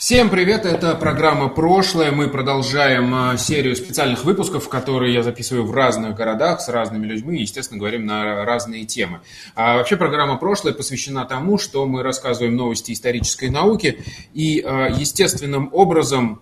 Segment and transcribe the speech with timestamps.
[0.00, 2.10] Всем привет, это программа «Прошлое».
[2.10, 7.36] Мы продолжаем а, серию специальных выпусков, которые я записываю в разных городах с разными людьми
[7.36, 9.20] и, естественно, говорим на разные темы.
[9.54, 15.68] А вообще программа «Прошлое» посвящена тому, что мы рассказываем новости исторической науки и а, естественным
[15.70, 16.40] образом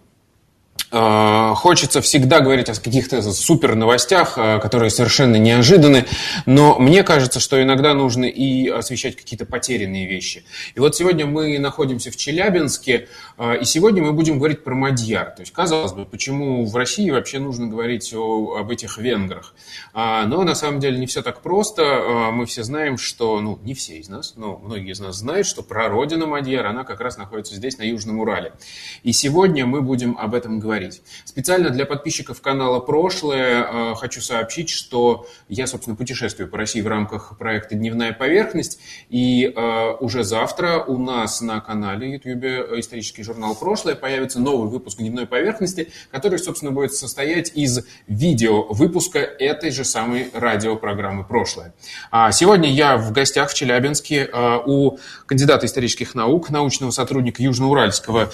[0.90, 6.06] хочется всегда говорить о каких-то супер новостях, э, которые совершенно неожиданны,
[6.46, 10.44] но мне кажется, что иногда нужно и освещать какие-то потерянные вещи.
[10.74, 15.30] И вот сегодня мы находимся в Челябинске, э, и сегодня мы будем говорить про Мадьяр.
[15.32, 19.54] То есть, казалось бы, почему в России вообще нужно говорить о, об этих венграх?
[19.92, 22.30] А, но на самом деле не все так просто.
[22.32, 25.62] Мы все знаем, что, ну, не все из нас, но многие из нас знают, что
[25.62, 28.52] прародина Мадьяр, она как раз находится здесь, на Южном Урале.
[29.02, 31.02] И сегодня мы будем об этом говорить говорить.
[31.24, 36.86] Специально для подписчиков канала «Прошлое» э, хочу сообщить, что я, собственно, путешествую по России в
[36.86, 43.56] рамках проекта «Дневная поверхность», и э, уже завтра у нас на канале YouTube исторический журнал
[43.56, 49.84] «Прошлое» появится новый выпуск «Дневной поверхности», который, собственно, будет состоять из видео выпуска этой же
[49.84, 51.74] самой радиопрограммы «Прошлое».
[52.10, 58.30] А сегодня я в гостях в Челябинске э, у кандидата исторических наук, научного сотрудника Южноуральского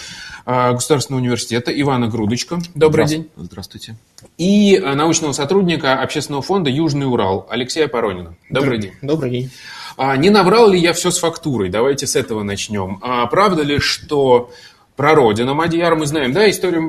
[0.47, 2.59] государственного университета Ивана Груда Дудочка.
[2.75, 3.31] Добрый день.
[3.37, 3.97] Здравствуйте.
[4.39, 8.35] И э, научного сотрудника общественного фонда «Южный Урал» Алексея Поронина.
[8.51, 8.93] Добрый день.
[9.03, 9.51] Добрый день.
[9.97, 11.69] А, не наврал ли я все с фактурой?
[11.69, 12.99] Давайте с этого начнем.
[13.03, 14.51] А, правда ли, что
[14.97, 16.81] про родину Мадьяр мы знаем, да, история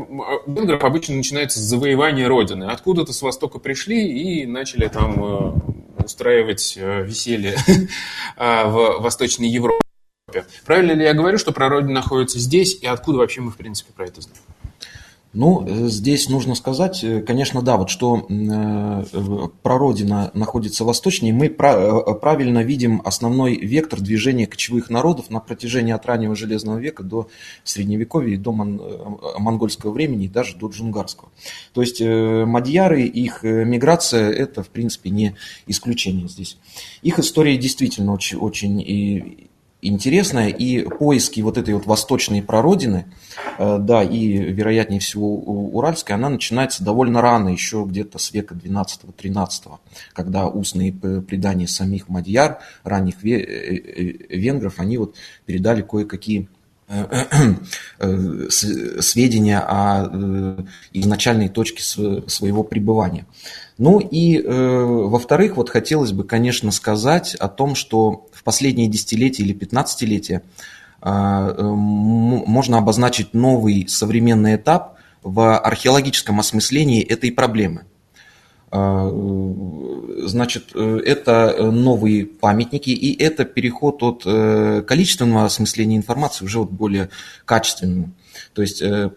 [0.48, 2.64] венгров обычно начинается с завоевания родины.
[2.64, 7.56] Откуда-то с востока пришли и начали там э, устраивать э, веселье
[8.38, 9.80] в Восточной Европе.
[10.66, 14.06] Правильно ли я говорю, что прародина находится здесь, и откуда вообще мы, в принципе, про
[14.06, 14.42] это знаем?
[15.36, 19.04] Ну, э, здесь нужно сказать, э, конечно, да, вот что э,
[19.62, 26.38] прародина находится восточнее, мы правильно видим основной вектор движения кочевых народов на протяжении от раннего
[26.38, 27.28] Железного века до
[27.66, 31.30] Средневековья и до монгольского времени, и даже до джунгарского.
[31.74, 35.36] То есть мадьяры, их миграция– это, в принципе, не
[35.68, 36.58] исключение здесь.
[37.02, 39.50] Их история действительно очень, очень
[39.88, 43.06] интересная, и поиски вот этой вот восточной прародины,
[43.58, 49.80] э, да, и, вероятнее всего, уральской, она начинается довольно рано, еще где-то с века 12-13,
[50.14, 56.50] когда устные предания самих мадьяр, ранних э, э, венгров, они вот передали кое-какие
[58.48, 60.64] сведения о
[60.94, 63.26] изначальной точке своего пребывания.
[63.78, 70.44] Ну и, во-вторых, вот хотелось бы, конечно, сказать о том, что последние десятилетия или пятнадцатилетия
[71.02, 77.86] э, можно обозначить новый современный этап в археологическом осмыслении этой проблемы.
[78.72, 84.24] А, э, значит, э, это новые памятники, и это переход от
[84.86, 87.10] количественного осмысления информации уже от более
[87.44, 88.12] качественному,
[88.54, 89.10] то есть Э,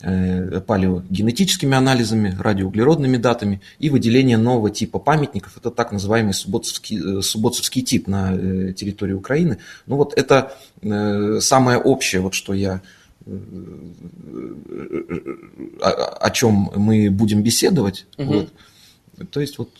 [0.00, 5.56] палеогенетическими анализами, радиоуглеродными датами и выделение нового типа памятников.
[5.56, 9.58] Это так называемый субботовский, э, субботовский тип на э, территории Украины.
[9.86, 10.52] Ну вот это
[11.40, 12.82] самое общее, вот что я
[15.80, 15.90] о,
[16.20, 18.06] о чем мы будем беседовать.
[18.18, 18.32] Угу.
[18.32, 18.52] Вот.
[19.30, 19.70] То есть вот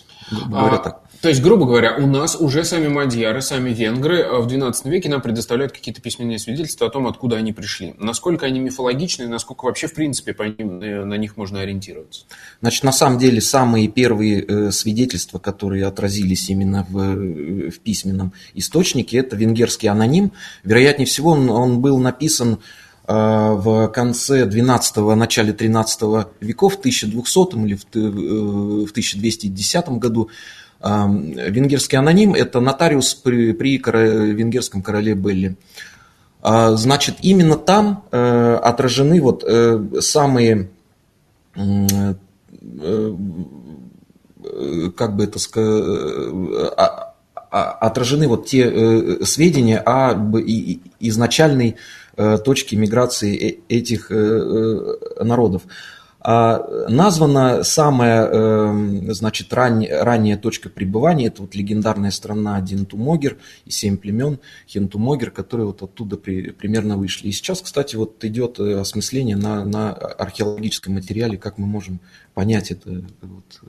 [0.49, 1.03] говоря а, так.
[1.27, 5.09] То есть, грубо говоря, у нас уже сами мадьяры, сами венгры э, в XII веке
[5.09, 7.97] нам предоставляют какие-то письменные свидетельства о том, откуда они пришли.
[7.99, 12.27] Насколько они мифологичны, насколько вообще, в принципе, по ним, э, на них можно ориентироваться?
[12.61, 19.19] Значит, на самом деле, самые первые э, свидетельства, которые отразились именно в, в письменном источнике,
[19.19, 20.31] это венгерский аноним.
[20.63, 22.59] Вероятнее всего, он, он был написан
[23.09, 26.01] в конце 12-го, начале 13
[26.41, 30.29] веков, в 1200 или в 1210 году
[30.87, 35.57] Венгерский аноним– это нотариус при, при венгерском короле Белли.
[36.49, 40.71] А, значит, именно там э, отражены вот э, самые,
[41.57, 42.15] э,
[44.97, 45.83] как бы это сказать,
[46.77, 47.15] а,
[47.51, 51.77] отражены вот те сведения об изначальной
[52.15, 55.63] точке миграции этих народов.
[56.29, 63.71] А, названа самая, эм, значит, ран, ранняя точка пребывания, это вот легендарная страна Динтумогер и
[63.71, 67.29] семь племен Хентумогер, которые вот оттуда при, примерно вышли.
[67.29, 72.01] И сейчас, кстати, вот идет э, осмысление на, на археологическом материале, как мы можем
[72.35, 73.61] понять это, вот,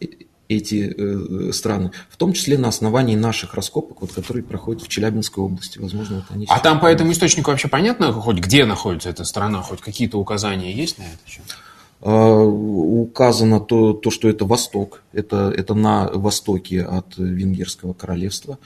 [0.00, 0.06] э,
[0.48, 5.42] эти э, страны, в том числе на основании наших раскопок, вот, которые проходят в Челябинской
[5.42, 5.80] области.
[5.80, 9.60] Возможно, вот они а там по этому источнику вообще понятно, хоть где находится эта страна,
[9.62, 11.18] хоть какие-то указания есть на это?
[12.06, 18.58] А, указано то, то, что это Восток, это, это на востоке от Венгерского королевства,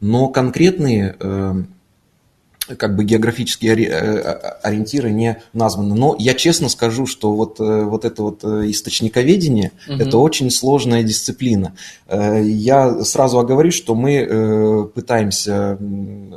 [0.00, 1.64] но конкретные э,
[2.74, 4.20] как бы географические э,
[4.62, 5.94] ориентиры не названы.
[5.94, 10.02] Но я честно скажу, что вот, э, вот это вот э, источниковедение угу.
[10.02, 11.74] это очень сложная дисциплина.
[12.08, 15.76] Я сразу оговорюсь, что мы пытаемся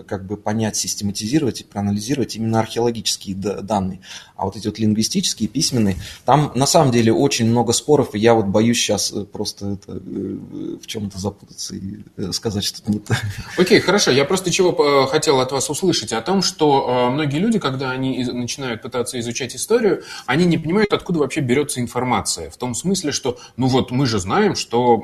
[0.07, 3.99] как бы понять, систематизировать и проанализировать именно археологические данные.
[4.35, 8.33] А вот эти вот лингвистические, письменные, там на самом деле очень много споров, и я
[8.33, 11.99] вот боюсь сейчас просто это, в чем-то запутаться и
[12.31, 13.21] сказать что-то не так.
[13.57, 14.11] Окей, хорошо.
[14.11, 18.23] Я просто чего хотел от вас услышать о том, что э, многие люди, когда они
[18.25, 22.49] начинают пытаться изучать историю, они не понимают, откуда вообще берется информация.
[22.49, 25.01] В том смысле, что, ну вот мы же знаем, что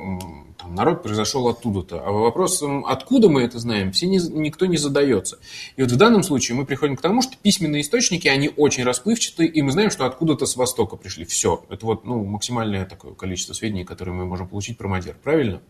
[0.57, 2.01] там, народ произошел оттуда-то.
[2.05, 5.39] А вопрос, откуда мы это знаем, все не, никто не задается.
[5.75, 9.49] И вот в данном случае мы приходим к тому, что письменные источники, они очень расплывчатые,
[9.49, 11.25] и мы знаем, что откуда-то с Востока пришли.
[11.25, 11.63] Все.
[11.69, 15.15] Это вот ну, максимальное такое количество сведений, которые мы можем получить про Мадер.
[15.23, 15.61] Правильно?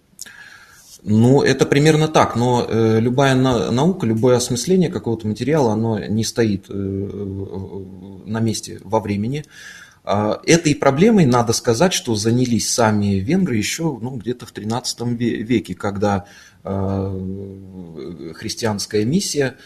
[1.04, 6.24] Ну, это примерно так, но э, любая на, наука, любое осмысление какого-то материала, оно не
[6.24, 9.46] стоит э, на месте во времени.
[10.04, 15.76] Э, этой проблемой, надо сказать, что занялись сами венгры еще ну, где-то в 13 веке,
[15.76, 16.26] когда
[16.64, 19.58] э, христианская миссия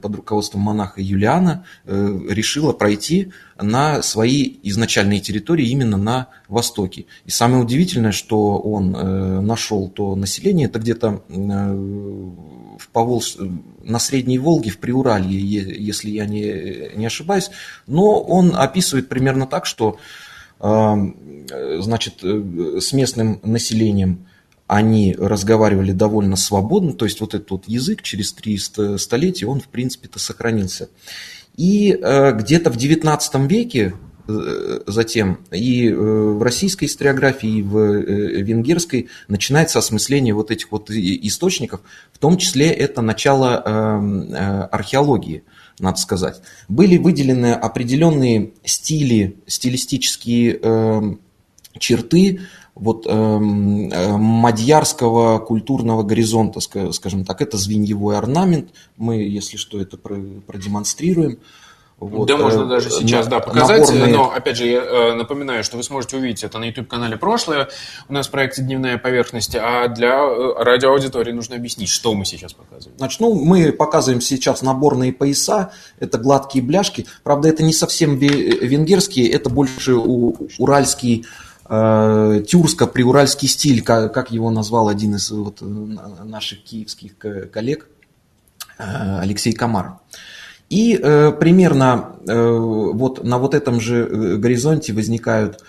[0.00, 7.06] под руководством монаха Юлиана э, решила пройти на свои изначальные территории именно на востоке.
[7.24, 11.34] И самое удивительное, что он э, нашел то население, это где-то э,
[12.78, 13.36] в Поволж...
[13.82, 17.50] на Средней Волге, в Приуралье, если я не, не ошибаюсь,
[17.86, 19.98] но он описывает примерно так, что
[20.60, 24.26] значит, с местным населением
[24.66, 29.68] они разговаривали довольно свободно, то есть вот этот вот язык через 300 столетий, он в
[29.68, 30.88] принципе-то сохранился.
[31.56, 33.94] И э, где-то в XIX веке
[34.26, 40.90] э, затем и э, в российской историографии, и в венгерской начинается осмысление вот этих вот
[40.90, 41.82] источников,
[42.12, 43.58] в том числе это начало
[44.72, 45.44] археологии,
[45.78, 46.40] надо сказать.
[46.68, 51.18] Были выделены определенные стили, стилистические
[51.78, 52.40] черты,
[52.74, 57.40] вот эм, э, мадьярского культурного горизонта, скажем так.
[57.40, 58.70] Это звеньевой орнамент.
[58.96, 61.38] Мы, если что, это продемонстрируем.
[62.00, 63.82] Вот, да, можно э, даже сейчас, да, показать.
[63.82, 64.12] Наборные...
[64.12, 67.68] Но, опять же, я э, напоминаю, что вы сможете увидеть это на YouTube-канале «Прошлое».
[68.08, 70.18] У нас в проекте «Дневная поверхность», а для
[70.56, 72.98] радиоаудитории нужно объяснить, что мы сейчас показываем.
[72.98, 77.06] Значит, ну, мы показываем сейчас наборные пояса, это гладкие бляшки.
[77.22, 81.28] Правда, это не совсем венгерские, это больше уральский Э,
[82.46, 87.16] тюрско-приуральский стиль, как, его назвал один из вот, наших киевских
[87.52, 87.88] коллег,
[88.78, 89.98] э, Алексей Комар.
[90.70, 95.62] И э, примерно э, вот на вот этом же э, горизонте возникают Э,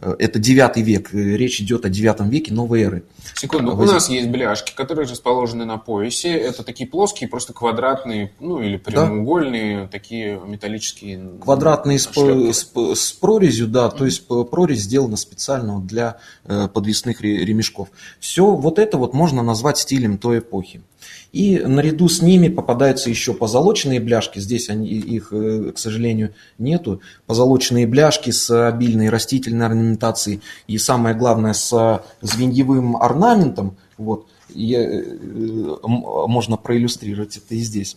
[0.00, 3.04] это 9 век, э, речь идет о 9 веке новой эры.
[3.34, 3.88] Секунду, Воз...
[3.88, 6.30] у нас есть бляшки, которые расположены на поясе.
[6.30, 9.88] Это такие плоские, просто квадратные, ну или прямоугольные, да.
[9.88, 11.38] такие металлические.
[11.40, 13.98] Квадратные с, с, с прорезью, да, mm-hmm.
[13.98, 17.88] то есть прорезь сделана специально для э, подвесных ремешков.
[18.18, 20.82] Все вот это вот можно назвать стилем той эпохи.
[21.32, 24.40] И наряду с ними попадаются еще позолоченные бляшки.
[24.40, 27.00] Здесь они, их, э, к сожалению, нету.
[27.26, 30.40] Позолоченные бляшки с обильной растительной орнаментацией.
[30.66, 33.76] И самое главное, с звеньевым орнаментом.
[33.96, 37.96] Вот, и, э, можно проиллюстрировать это и здесь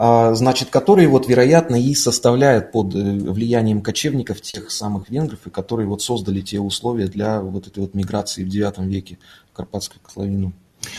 [0.00, 5.50] а, значит, которые, вот, вероятно, и составляют под э, влиянием кочевников тех самых венгров, и
[5.50, 9.18] которые вот создали те условия для вот этой вот миграции в IX веке
[9.50, 10.52] в Карпатскую котловину.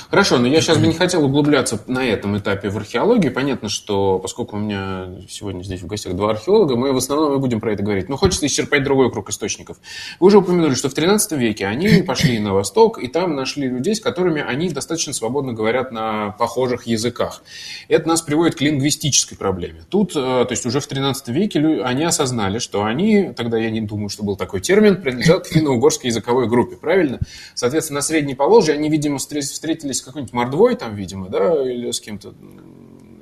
[0.10, 3.32] Хорошо, но я сейчас бы не хотел углубляться на этом этапе в археологию.
[3.32, 7.38] Понятно, что поскольку у меня сегодня здесь в гостях два археолога, мы в основном и
[7.38, 8.10] будем про это говорить.
[8.10, 9.78] Но хочется исчерпать другой круг источников.
[10.20, 13.96] Вы уже упомянули, что в 13 веке они пошли на восток, и там нашли людей,
[13.96, 17.44] с которыми они достаточно свободно говорят на похожих языках.
[17.88, 19.84] Это нас приводит к лингвистической проблеме.
[19.90, 23.82] Тут, э, то есть уже в 13 веке они осознали, что они, тогда я не
[23.82, 27.20] думаю, что был такой термин, принадлежат к финно-угорской языковой группе, правильно?
[27.54, 31.92] Соответственно, на Средней Поволжье они, видимо, встретились встретились с какой-нибудь мордвой там, видимо, да, или
[31.92, 32.34] с кем-то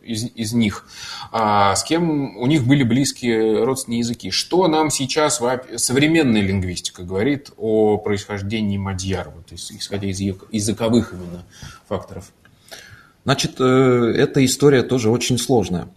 [0.01, 0.85] из, из них,
[1.33, 4.31] а, с кем у них были близкие родственные языки.
[4.31, 5.41] Что нам сейчас
[5.75, 11.43] современная лингвистика говорит о происхождении мадьяр, вот, исходя из языковых именно
[11.89, 12.31] факторов?
[13.25, 15.89] Значит, э, эта история тоже очень сложная.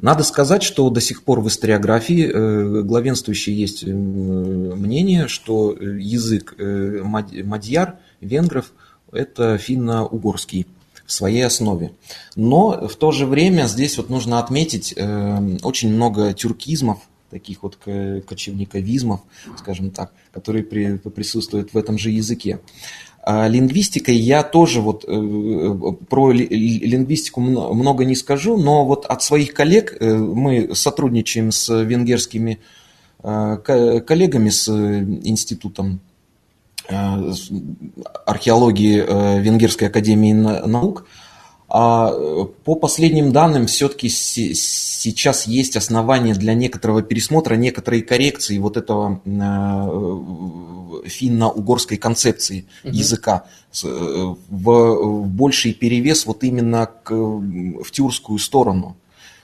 [0.00, 6.56] Надо сказать, что до сих пор в историографии э, главенствующее есть э, мнение, что язык
[6.58, 8.72] мадьяр, венгров,
[9.12, 10.66] это финно-угорский
[11.06, 11.92] в своей основе.
[12.36, 14.94] Но в то же время здесь вот нужно отметить
[15.62, 16.98] очень много тюркизмов,
[17.30, 19.20] таких вот кочевниковизмов,
[19.58, 22.60] скажем так, которые присутствуют в этом же языке.
[23.24, 29.54] А лингвистикой я тоже вот э, про лингвистику много не скажу, но вот от своих
[29.54, 32.58] коллег э, мы сотрудничаем с венгерскими
[33.22, 36.00] э, коллегами с институтом
[38.26, 41.06] археологии Венгерской академии наук.
[41.74, 42.12] А
[42.64, 49.22] по последним данным, все-таки сейчас есть основания для некоторого пересмотра, некоторой коррекции вот этого
[51.06, 52.94] финно-угорской концепции угу.
[52.94, 53.44] языка
[53.82, 58.96] э, в, в больший перевес вот именно к, в тюркскую сторону.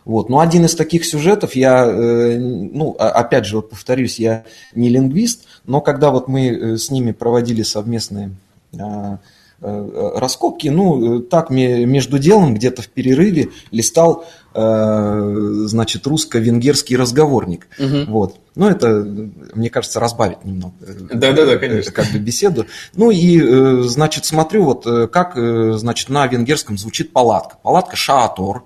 [0.05, 0.29] Вот.
[0.29, 5.45] Но один из таких сюжетов, я, э, ну, опять же, вот повторюсь, я не лингвист,
[5.65, 8.31] но когда вот мы э, с ними проводили совместные
[8.79, 9.19] а,
[9.61, 14.25] раскопки, ну, так между делом где-то в перерыве листал
[14.61, 15.21] Э,
[15.67, 17.69] значит, русско-венгерский разговорник.
[17.79, 18.11] Угу.
[18.11, 18.41] Вот.
[18.57, 19.07] Ну, это,
[19.55, 20.75] мне кажется, разбавит немного.
[20.81, 21.93] Да-да-да, э, конечно.
[21.93, 22.67] Как бы беседу.
[22.97, 25.35] Ну, и, э, значит, смотрю, вот как,
[25.79, 27.57] значит, на венгерском звучит палатка.
[27.63, 28.65] Палатка шатор,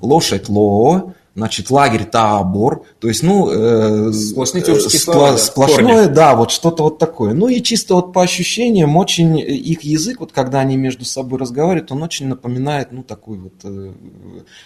[0.00, 6.14] лошадь лоо, значит, лагерь табор, то есть, ну, э, сплошные тюркские слова, да, сплошное, корни.
[6.14, 7.34] да, вот что-то вот такое.
[7.34, 11.92] Ну и чисто вот по ощущениям, очень их язык, вот когда они между собой разговаривают,
[11.92, 13.92] он очень напоминает, ну, такой вот э,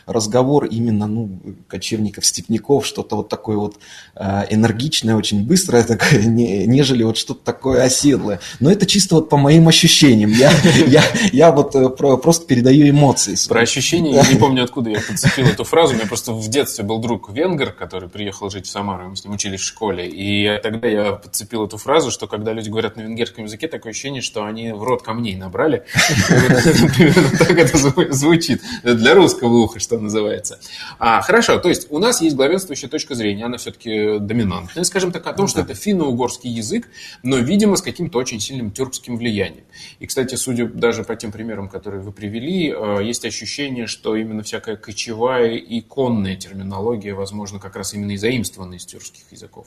[0.06, 3.78] разговор именно, ну, кочевников, степняков, что-то вот такое вот
[4.14, 8.38] э, энергичное, очень быстрое такое, не, нежели вот что-то такое оседлое.
[8.60, 10.30] Но это чисто вот по моим ощущениям.
[10.30, 10.52] Я,
[10.86, 13.34] я, я вот э, просто передаю эмоции.
[13.48, 16.98] Про ощущения, я не помню, откуда я подцепил эту фразу, мне просто в детстве был
[16.98, 20.88] друг венгер, который приехал жить в Самару, мы с ним учились в школе, и тогда
[20.88, 24.72] я подцепил эту фразу, что когда люди говорят на венгерском языке, такое ощущение, что они
[24.72, 25.84] в рот камней набрали.
[26.28, 27.76] Примерно так это
[28.12, 28.62] звучит.
[28.82, 30.58] Для русского уха, что называется.
[30.98, 35.26] А, хорошо, то есть у нас есть главенствующая точка зрения, она все-таки доминантная, скажем так,
[35.26, 36.88] о том, что это финно-угорский язык,
[37.22, 39.64] но, видимо, с каким-то очень сильным тюркским влиянием.
[39.98, 44.42] И, кстати, судя даже по тем примерам, которые вы привели, э, есть ощущение, что именно
[44.42, 49.66] всякая кочевая и конная терминология, возможно, как раз именно и заимствована из тюркских языков.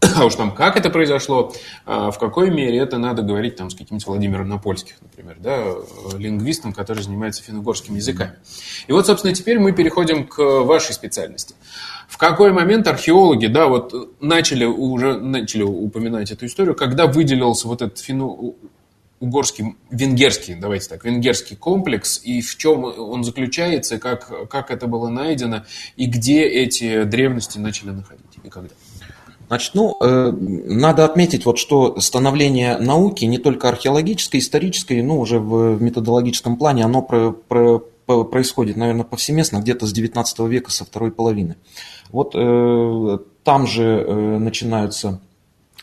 [0.16, 1.52] А уж там как это произошло,
[1.86, 5.74] а, в какой мере это надо говорить там с каким-нибудь Владимиром Напольских, например, да,
[6.18, 8.34] лингвистом, который занимается финно-угорскими языками.
[8.88, 11.54] И вот, собственно, теперь мы переходим к вашей специальности.
[12.08, 17.80] В какой момент археологи, да, вот начали уже начали упоминать эту историю, когда выделился вот
[17.80, 18.26] этот финно
[19.22, 25.08] угорский, венгерский, давайте так, венгерский комплекс, и в чем он заключается, как, как это было
[25.08, 25.62] найдено,
[25.96, 28.70] и где эти древности начали находить, и когда?
[29.46, 35.38] Значит, ну, э, надо отметить, вот, что становление науки, не только археологической, исторической, но уже
[35.38, 37.78] в, в методологическом плане, оно про, про,
[38.24, 41.56] происходит, наверное, повсеместно, где-то с 19 века, со второй половины.
[42.10, 45.20] Вот э, там же э, начинаются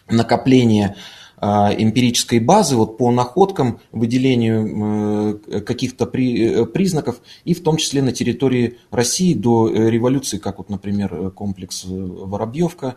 [0.10, 0.98] накопления
[1.42, 8.02] эмпирической базы вот по находкам, выделению э, каких-то при, э, признаков, и в том числе
[8.02, 12.96] на территории России до э, революции, как вот, например, комплекс Воробьевка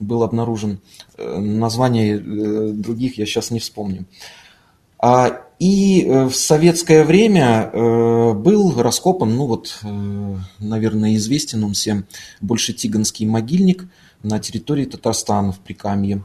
[0.00, 0.80] был обнаружен.
[1.16, 4.06] Названия других я сейчас не вспомню.
[4.98, 9.78] А, и в советское время был раскопан, ну вот,
[10.58, 12.04] наверное, известен он всем,
[12.42, 13.86] больше Тиганский могильник
[14.22, 16.22] на территории Татарстана в Прикамье.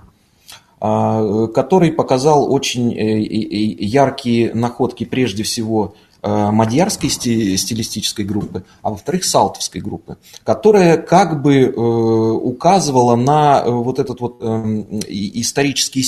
[0.84, 9.24] А, который показал очень э, яркие находки прежде всего э, мадьярской стилистической группы, а во-вторых,
[9.24, 16.02] салтовской группы, которая как бы э, указывала на вот этот вот исторический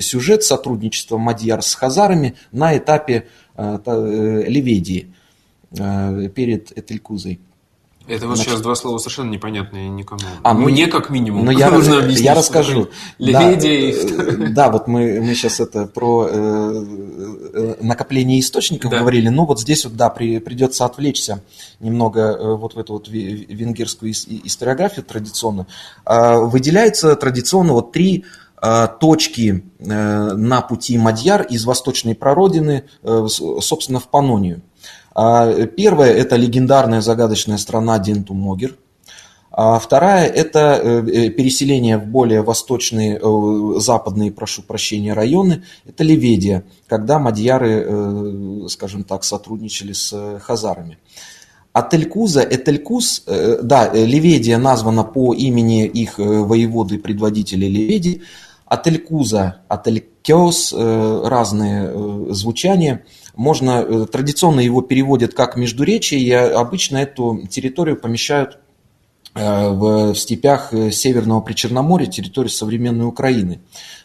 [0.00, 5.12] сюжет сотрудничества мадьяр с хазарами на этапе Ливедии
[5.72, 7.40] перед Этелькузой.
[8.10, 10.20] Это вот Значит, сейчас два слова совершенно непонятные никому.
[10.42, 11.44] А, ну, Мне как минимум.
[11.44, 12.88] Но я, нужно объяснить, я расскажу.
[13.20, 16.84] Да, э, да, вот мы, мы сейчас это про э,
[17.54, 18.98] э, накопление источников да.
[18.98, 19.28] говорили.
[19.28, 21.44] Ну вот здесь вот, да, при, придется отвлечься
[21.78, 25.68] немного вот в эту вот венгерскую историографию традиционно.
[26.04, 28.24] Э, выделяется традиционно вот три
[28.60, 32.84] э, точки на пути Мадьяр из восточной прародины,
[33.28, 34.62] собственно, в Панонию.
[35.14, 38.76] А, первая– это легендарная загадочная страна Дентумогер.
[39.52, 45.64] А вторая– это э, переселение в более восточные, э, западные, прошу прощения, районы.
[45.84, 50.98] Это Ливедия, когда мадьяры, э, скажем так, сотрудничали с хазарами.
[51.72, 53.24] А Телькуза, Этелькуз,
[53.62, 58.22] да, Ливедия названа по имени их воеводы предводителя Ливедии,
[58.66, 63.04] а Телькуза, Ателькеос, разные звучания–
[63.40, 68.58] можно, э, традиционно его переводят как междуречие, и обычно эту территорию помещают
[69.34, 73.60] э, в степях э, Северного Причерноморья, территории современной Украины.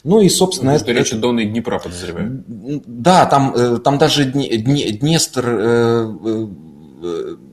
[0.06, 0.72] Ну и, собственно...
[0.72, 2.46] Ну, это, речь Дона и Днепра, подозреваю.
[2.48, 5.44] Да, там, там даже Днестр,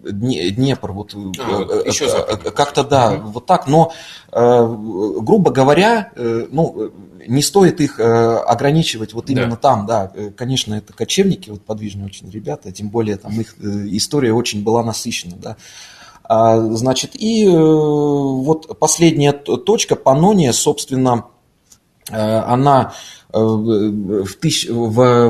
[0.04, 1.18] Днепр, вот, а,
[1.58, 3.28] вот как-то да, угу.
[3.32, 3.92] вот так, но,
[4.30, 6.92] грубо говоря, ну,
[7.26, 9.56] не стоит их э, ограничивать вот именно да.
[9.56, 13.86] там, да, э, конечно, это кочевники, вот подвижные очень ребята, тем более там их э,
[13.90, 15.56] история очень была насыщена, да.
[16.24, 21.26] А, значит, и вот последняя точка, Панония, собственно,
[22.08, 22.94] она
[23.32, 23.96] в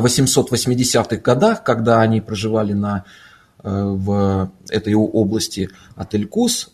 [0.05, 3.05] 880-х годах, когда они проживали на,
[3.63, 6.73] в этой области Ателькус,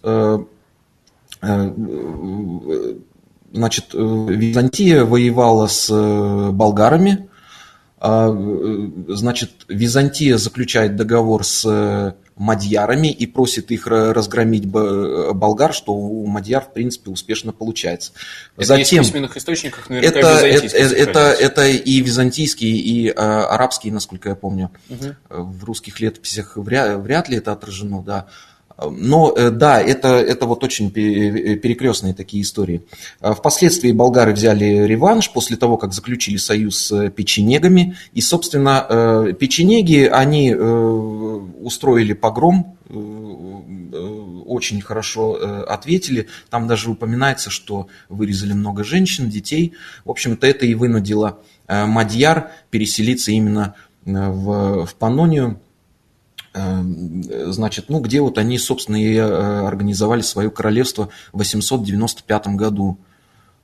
[3.53, 7.29] Значит, э, Византия воевала с э, болгарами.
[7.99, 16.27] А, э, значит, Византия заключает договор с мадьярами и просит их разгромить болгар, что у
[16.27, 18.13] мадьяр, в принципе, успешно получается.
[18.57, 23.47] Это Затем, есть в письменных источниках наверняка это, это, это, это и византийские, и а,
[23.47, 24.71] арабские, насколько я помню.
[24.89, 25.15] Угу.
[25.29, 28.27] В русских летописях вряд, вряд ли это отражено, да.
[28.81, 32.83] Но э, да, это, это вот очень э, перекрестные такие истории.
[33.21, 37.97] А впоследствии болгары взяли реванш после того, как заключили союз с печенегами.
[38.13, 42.77] И, собственно, э, печенеги, они устроили погром,
[44.47, 46.29] очень хорошо ответили.
[46.49, 49.75] Там даже упоминается, что вырезали много женщин, детей.
[50.05, 55.61] В общем-то, это и вынудило Мадьяр переселиться именно в, в Панонию
[57.47, 62.99] значит, ну, где вот они, собственно, и э, организовали свое королевство в 895 году.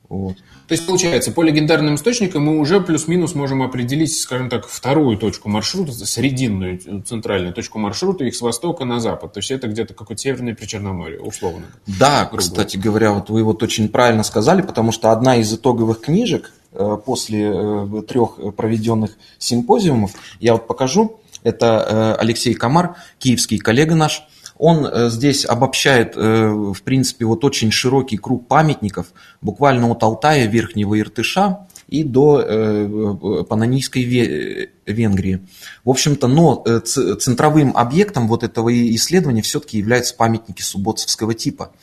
[0.09, 0.37] Вот.
[0.67, 5.49] То есть, получается, по легендарным источникам мы уже плюс-минус можем определить, скажем так, вторую точку
[5.49, 9.33] маршрута, срединную, центральную точку маршрута, их с востока на запад.
[9.33, 11.65] То есть, это где-то какое-то северное Причерноморье, условно.
[11.85, 12.37] Да, грубо.
[12.37, 16.97] кстати говоря, вот вы вот очень правильно сказали, потому что одна из итоговых книжек э,
[17.03, 24.27] после э, трех проведенных симпозиумов, я вот покажу, это э, Алексей Комар, киевский коллега наш.
[24.57, 29.07] Он э, здесь обобщает, э, в принципе, вот очень широкий круг памятников,
[29.41, 35.45] буквально от Алтая, Верхнего Иртыша и до Панонийской Венгрии.
[35.83, 36.63] В общем-то, но
[37.19, 41.73] центровым объектом вот этого исследования все-таки являются памятники субботцевского типа.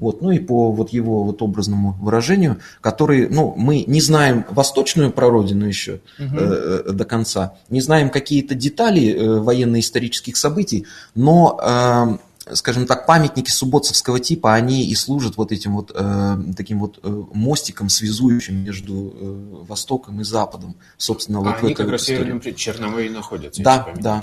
[0.00, 5.12] Вот, ну и по вот его вот образному выражению, который, ну, мы не знаем восточную
[5.12, 6.36] прародину еще угу.
[6.36, 13.50] э, до конца, не знаем какие-то детали э, военно-исторических событий, но э, скажем так, памятники
[13.50, 18.94] субботцевского типа, они и служат вот этим вот э, таким вот э, мостиком, связующим между
[18.94, 20.76] э, Востоком и Западом.
[20.96, 23.62] Собственно, а вот они в этой как раз в Северном Черноморье находятся.
[23.62, 24.22] Да, да.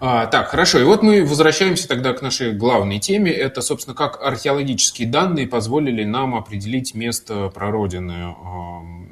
[0.00, 0.78] А, так, хорошо.
[0.78, 3.32] И вот мы возвращаемся тогда к нашей главной теме.
[3.32, 9.03] Это, собственно, как археологические данные позволили нам определить место прародины э,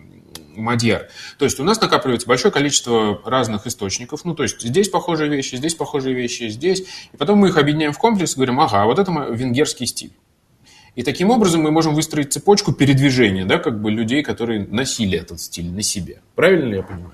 [0.62, 1.08] Мадьяр.
[1.38, 4.24] То есть у нас накапливается большое количество разных источников.
[4.24, 6.84] Ну, то есть здесь похожие вещи, здесь похожие вещи, здесь.
[7.12, 10.12] И потом мы их объединяем в комплекс и говорим, ага, вот это венгерский стиль.
[10.94, 15.40] И таким образом мы можем выстроить цепочку передвижения, да, как бы людей, которые носили этот
[15.40, 16.20] стиль на себе.
[16.34, 17.12] Правильно ли я понимаю?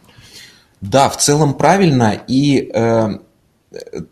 [0.80, 2.20] Да, в целом правильно.
[2.26, 3.18] И э,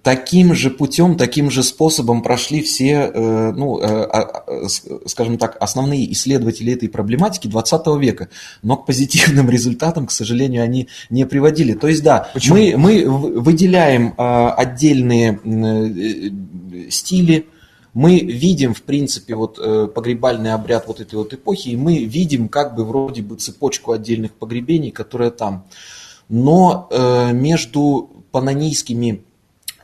[0.03, 4.69] таким же путем, таким же способом прошли все, э, ну, э, а, а,
[5.07, 8.29] скажем так, основные исследователи этой проблематики 20 века.
[8.63, 11.73] Но к позитивным результатам, к сожалению, они не приводили.
[11.73, 15.41] То есть, да, мы, мы выделяем э, отдельные
[16.91, 17.47] стили,
[17.95, 19.57] мы видим, в принципе, вот
[19.95, 24.35] погребальный обряд вот этой вот эпохи, и мы видим как бы вроде бы цепочку отдельных
[24.35, 25.65] погребений, которая там.
[26.29, 26.91] Но
[27.33, 29.23] между панонийскими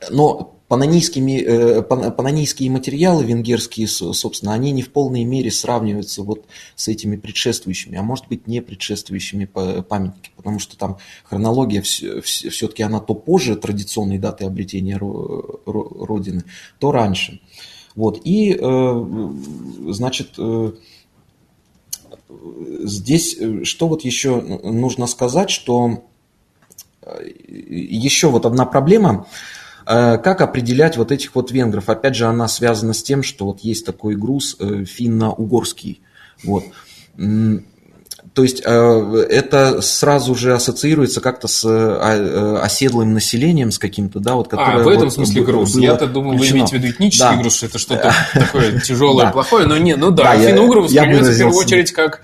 [0.09, 6.87] но панонийскими, э, панонийские материалы венгерские, собственно, они не в полной мере сравниваются вот с
[6.87, 13.13] этими предшествующими, а может быть не предшествующими памятники, потому что там хронология все-таки она то
[13.13, 16.43] позже традиционной даты обретения Родины,
[16.79, 17.39] то раньше.
[17.95, 18.19] Вот.
[18.23, 19.05] И, э,
[19.89, 20.71] значит, э,
[22.83, 26.03] здесь что вот еще нужно сказать, что
[27.05, 29.27] еще вот одна проблема–
[29.85, 31.89] как определять вот этих вот венгров?
[31.89, 36.01] Опять же, она связана с тем, что вот есть такой груз финно-угорский.
[36.43, 36.63] Вот.
[38.33, 44.33] То есть э, это сразу же ассоциируется как-то с э, оседлым населением, с каким-то, да,
[44.33, 44.81] вот которое...
[44.81, 45.75] А, в этом вот смысле груз.
[45.75, 46.53] Я-то думал, включено.
[46.53, 47.35] вы имеете в виду этнический да.
[47.35, 51.57] груз, что это что-то такое тяжелое, плохое, но не, ну да, финно-угры воспринимаются в первую
[51.57, 52.21] очередь как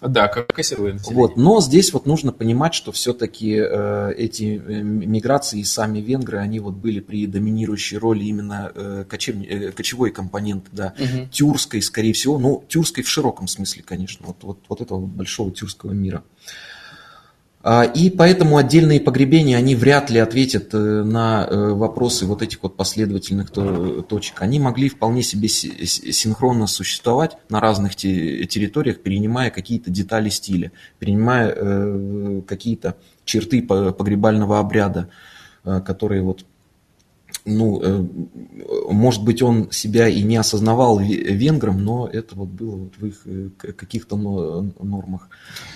[0.00, 5.62] да, как оседлое Вот, но здесь вот нужно понимать, что все-таки э, эти э, миграции,
[5.62, 10.94] сами венгры, они вот были при доминирующей роли именно э, кочев, э, кочевой компоненты, да,
[10.98, 11.28] угу.
[11.30, 15.92] тюркской, скорее всего, ну, тюркской в широком смысле, конечно, вот, вот, вот этого большого тюркского
[15.92, 16.22] мира.
[16.22, 16.50] А,
[17.94, 22.74] и поэтому отдельные погребения, они вряд ли ответят э, на э, вопросы вот этих вот
[22.74, 24.40] последовательных точек.
[24.40, 32.42] Они могли вполне себе синхронно существовать на разных территориях, перенимая какие-то детали стиля, перенимая э,
[32.46, 32.96] какие-то
[33.26, 35.10] черты погребального обряда,
[35.62, 36.46] которые вот
[37.44, 38.04] ну, э,
[38.90, 43.20] может быть, он себя и не осознавал венгром, но это вот было вот в их
[43.24, 45.28] э, каких-то нормах.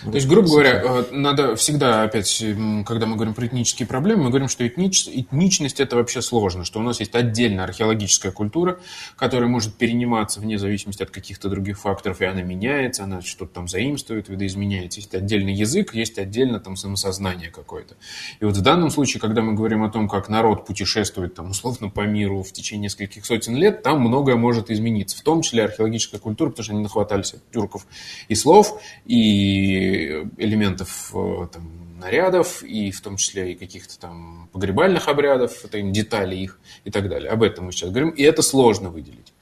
[0.04, 2.44] То есть, грубо говоря, э, надо всегда, опять,
[2.86, 5.08] когда мы говорим про этнические проблемы, мы говорим, что этнич...
[5.08, 8.78] этничность это вообще сложно, что у нас есть отдельная археологическая культура,
[9.16, 13.68] которая может перениматься вне зависимости от каких-то других факторов, и она меняется, она что-то там
[13.68, 15.00] заимствует, видоизменяется.
[15.00, 17.96] Есть отдельный язык, есть отдельно там самосознание какое-то.
[18.40, 21.88] И вот в данном случае, когда мы говорим о том, как народ путешествует там условно
[21.88, 26.20] по миру в течение нескольких сотен лет, там многое может измениться, в том числе археологическая
[26.20, 27.86] культура, потому что они нахватались от тюрков
[28.28, 35.08] и слов, и элементов э, там, нарядов, и в том числе и каких-то там погребальных
[35.08, 37.30] обрядов, это деталей их и так далее.
[37.30, 39.32] Об этом мы сейчас говорим, и это сложно выделить.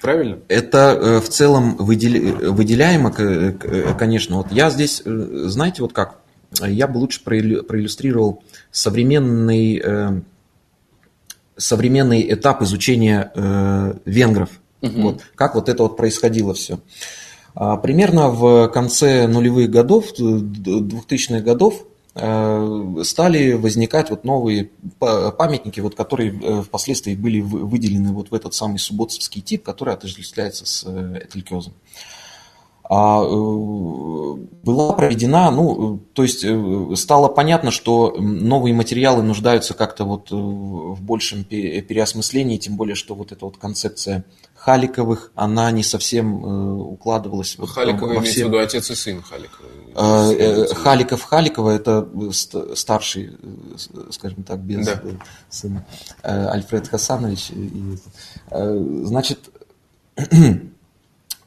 [0.00, 0.38] Правильно?
[0.48, 4.36] Это э, в целом выделяемо, конечно.
[4.38, 5.10] Вот я здесь, э,
[5.46, 6.20] знаете, вот как,
[6.60, 10.22] я бы лучше проиллюстрировал современный
[11.60, 14.50] современный этап изучения э, венгров.
[14.82, 15.00] Угу.
[15.00, 16.80] Вот, как вот это вот происходило все.
[17.54, 25.94] А, примерно в конце нулевых годов, 2000-х годов, э, стали возникать вот новые памятники, вот,
[25.94, 31.24] которые э, впоследствии были выделены вот в этот самый субботовский тип, который отождествляется с э,
[31.24, 31.74] Этелькезом.
[32.92, 36.44] А, была проведена, ну, то есть
[36.98, 43.30] стало понятно, что новые материалы нуждаются как-то вот в большем переосмыслении, тем более, что вот
[43.30, 44.24] эта вот концепция
[44.56, 47.56] Халиковых, она не совсем укладывалась.
[47.60, 48.40] Халиковы во все...
[48.40, 49.68] имеется в виду отец и сын Халикова.
[49.94, 52.08] А, э, Халиков Халикова это
[52.74, 53.30] старший,
[54.10, 55.00] скажем так, без да.
[55.48, 55.86] сына,
[56.22, 57.52] Альфред Хасанович.
[58.50, 59.38] Значит,
[60.16, 60.24] Э,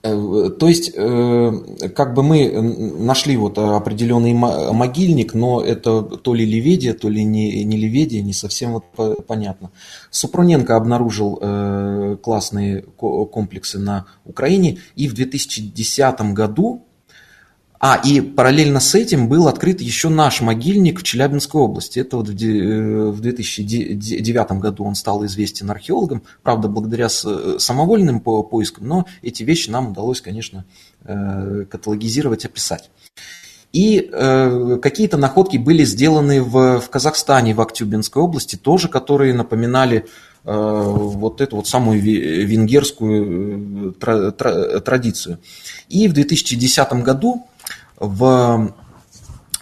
[0.03, 2.51] то есть, э, как бы мы
[2.99, 8.33] нашли вот определенный могильник, но это то ли леведие, то ли не, не леведие, не
[8.33, 8.83] совсем вот
[9.25, 9.71] понятно.
[10.11, 16.85] Супруненко обнаружил э, классные комплексы на Украине, и в 2010 году
[17.85, 21.99] а, и параллельно с этим был открыт еще наш могильник в Челябинской области.
[21.99, 28.87] Это вот в 2009 э, году он стал известен археологам, правда, благодаря э, самовольным поискам,
[28.87, 30.63] но эти вещи нам удалось, конечно,
[31.03, 32.89] э, каталогизировать, описать.
[33.73, 33.99] И
[34.81, 40.05] какие-то находки были сделаны в, Казахстане, в Актюбинской области, тоже, которые напоминали
[40.43, 45.39] вот эту вот самую венгерскую тра, тра, традицию.
[45.89, 47.47] И в 2010 году
[47.99, 48.73] в,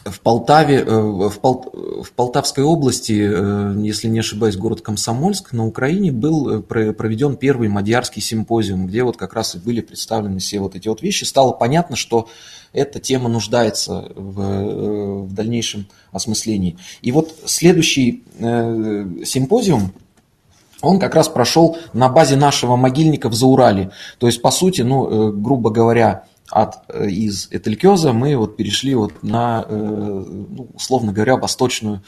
[0.06, 5.66] в Полтаве, э, в, Пол, в Полтавской области, э, если не ошибаюсь, город Комсомольск, на
[5.66, 10.60] Украине был э, проведен первый мадьярский симпозиум, где вот как раз и были представлены все
[10.60, 11.24] вот эти вот вещи.
[11.24, 12.30] Стало понятно, что
[12.74, 16.78] эта тема нуждается в, в дальнейшем осмыслении.
[17.02, 19.92] И вот следующий симпозиум,
[20.82, 23.92] он как раз прошел на базе нашего могильника в Заурале.
[24.20, 29.24] То есть, по сути, ну, грубо говоря, от, э, из Этелькеза мы вот перешли вот
[29.24, 32.02] на, э, ну, условно говоря, восточную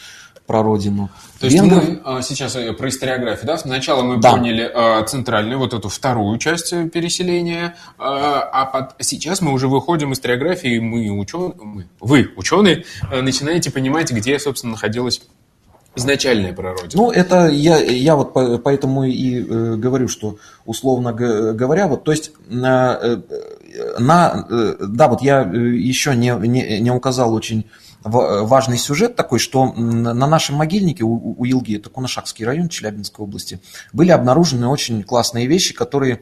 [0.46, 1.10] прародину.
[1.40, 1.88] То есть Венгров.
[1.88, 3.58] мы а, сейчас э, про историографию, да?
[3.58, 4.32] Сначала мы да.
[4.32, 8.96] поняли а, центральную, вот эту вторую часть переселения, а, а под...
[9.00, 14.74] сейчас мы уже выходим из историографии, мы ученые, мы, вы, ученые, начинаете понимать, где, собственно,
[14.74, 15.22] находилась
[15.96, 16.90] изначальная прародина.
[17.04, 23.22] Ну, это я, я вот поэтому и говорю, что условно говоря, вот, то есть э,
[24.00, 27.70] на, э, да, вот я э, еще не, не, не указал очень
[28.06, 33.62] важный сюжет такой, что на нашем могильнике у, у Илги, это Кунашакский район Челябинской области,
[33.94, 36.20] были обнаружены очень классные вещи, которые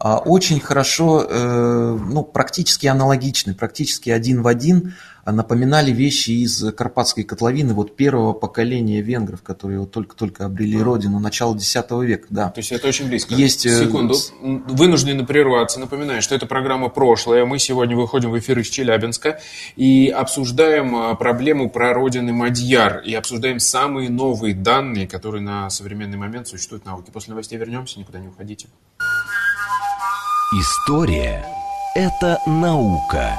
[0.00, 4.94] а, очень хорошо, э, ну, практически аналогичны, практически один в один
[5.32, 11.54] напоминали вещи из Карпатской котловины вот первого поколения венгров, которые вот только-только обрели родину, начала
[11.54, 12.50] X века, да.
[12.50, 13.34] То есть это очень близко.
[13.34, 13.66] Есть...
[13.66, 14.14] Э, Секунду.
[14.40, 15.80] Вынуждены прерваться.
[15.80, 17.44] Напоминаю, что это программа «Прошлое».
[17.44, 19.40] Мы сегодня выходим в эфир из Челябинска
[19.76, 26.48] и обсуждаем а, проблему прародины Мадьяр и обсуждаем самые новые данные, которые на современный момент
[26.48, 27.12] существуют в науке.
[27.12, 28.68] После новостей вернемся, никуда не уходите.
[30.52, 31.44] История–
[31.94, 33.38] это наука.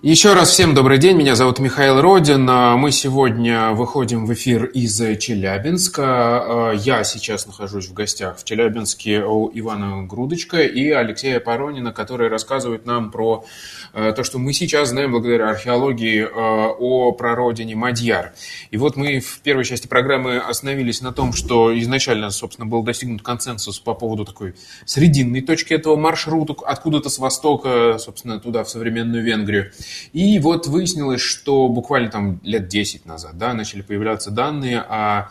[0.00, 2.48] еще раз всем добрый день, меня зовут Михаил Родин.
[2.48, 6.04] А мы сегодня выходим в эфир из Челябинска.
[6.04, 12.28] А, я сейчас нахожусь в гостях в Челябинске у Ивана Грудочка и Алексея Поронина, который
[12.28, 13.44] рассказывает нам про
[13.92, 18.34] а, то, что мы сейчас знаем благодаря археологии о прародине Мадьяр.
[18.70, 23.22] И вот мы в первой части программы остановились на том, что изначально, собственно, был достигнут
[23.22, 29.24] консенсус по поводу такой срединной точки этого маршрута, откуда-то с востока, собственно, туда, в современную
[29.24, 29.72] Венгрию.
[30.12, 35.30] И вот выяснилось, что буквально там лет 10 назад да, начали появляться данные о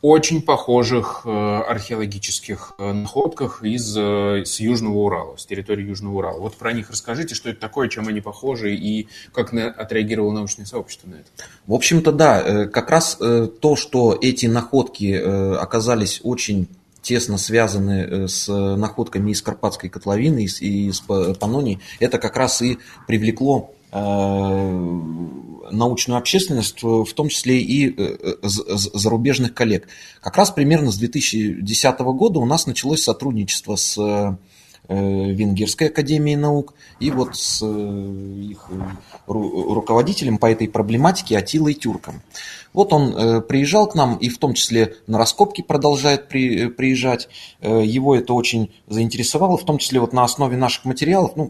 [0.00, 6.40] очень похожих э, археологических э, находках из, э, с Южного Урала, с территории Южного Урала.
[6.40, 10.66] Вот про них расскажите, что это такое, чем они похожи и как на, отреагировало научное
[10.66, 11.26] сообщество на это.
[11.66, 16.68] В общем-то, да, как раз то, что эти находки оказались очень
[17.02, 23.72] тесно связаны с находками из Карпатской котловины и из Панонии, это как раз и привлекло
[25.70, 29.88] научную общественность, в том числе и э, зарубежных коллег.
[30.20, 34.36] Как раз примерно с 2010 года у нас началось сотрудничество с э,
[34.88, 38.68] Венгерской академией наук и вот с их
[39.26, 42.22] руководителем по этой проблематике Атилой Тюрком.
[42.72, 46.68] Вот он э, приезжал к нам и в том числе на раскопки продолжает при, э,
[46.68, 47.28] приезжать.
[47.60, 51.48] Э, его это очень заинтересовало, в том числе вот на основе наших материалов, ну,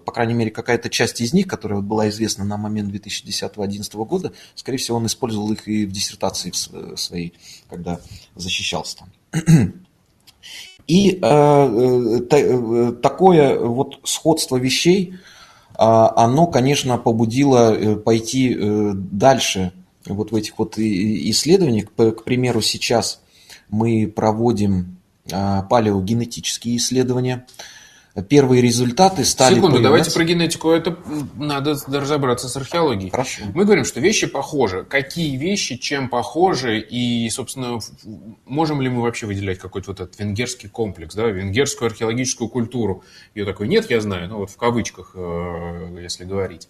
[0.00, 4.78] по крайней мере, какая-то часть из них, которая была известна на момент 2010-2011 года, скорее
[4.78, 6.52] всего, он использовал их и в диссертации
[6.96, 7.34] своей,
[7.68, 8.00] когда
[8.36, 9.74] защищался там.
[10.88, 15.16] И э, э, такое вот сходство вещей, э,
[15.76, 19.72] оно, конечно, побудило пойти дальше
[20.06, 21.92] вот в этих вот исследованиях.
[21.94, 23.20] К примеру, сейчас
[23.68, 24.98] мы проводим
[25.30, 27.46] а, палеогенетические исследования.
[28.28, 30.10] Первые результаты стали Секунду, появляться...
[30.10, 30.70] давайте про генетику.
[30.70, 30.98] Это
[31.36, 33.10] надо разобраться с археологией.
[33.10, 33.42] Хорошо.
[33.54, 34.84] Мы говорим, что вещи похожи.
[34.84, 36.80] Какие вещи чем похожи?
[36.80, 37.78] И, собственно,
[38.44, 43.04] можем ли мы вообще выделять какой-то вот этот венгерский комплекс, да, венгерскую археологическую культуру?
[43.34, 46.68] Ее такой нет, я знаю, но вот в кавычках, э, если говорить.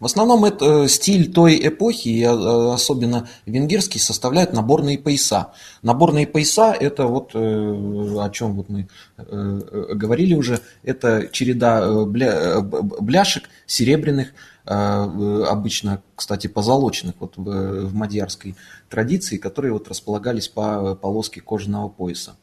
[0.00, 5.52] В основном это э, стиль той эпохи, и э, особенно венгерский, составляют наборные пояса.
[5.82, 14.32] Наборные пояса– это вот э, о чем вот мы говорили уже, это череда бляшек серебряных,
[14.64, 18.54] обычно, кстати, позолоченных вот в, мадьярской
[18.88, 22.36] традиции, которые вот располагались по полоске кожаного пояса.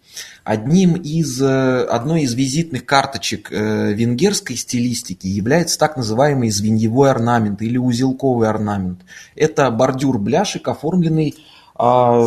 [0.43, 7.61] Одним из, э, одной из визитных карточек э, венгерской стилистики является так называемый звеньевой орнамент
[7.61, 9.01] или узелковый орнамент.
[9.35, 11.35] Это бордюр бляшек, оформленный
[11.75, 12.19] а,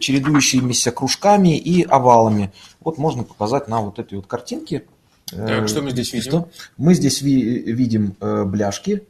[0.00, 2.52] чередующимися кружками и овалами.
[2.80, 4.84] Вот можно показать на вот этой вот картинке.
[5.30, 6.30] Так, что мы здесь видим?
[6.30, 6.48] Что?
[6.78, 9.02] Мы здесь ви- видим бляшки,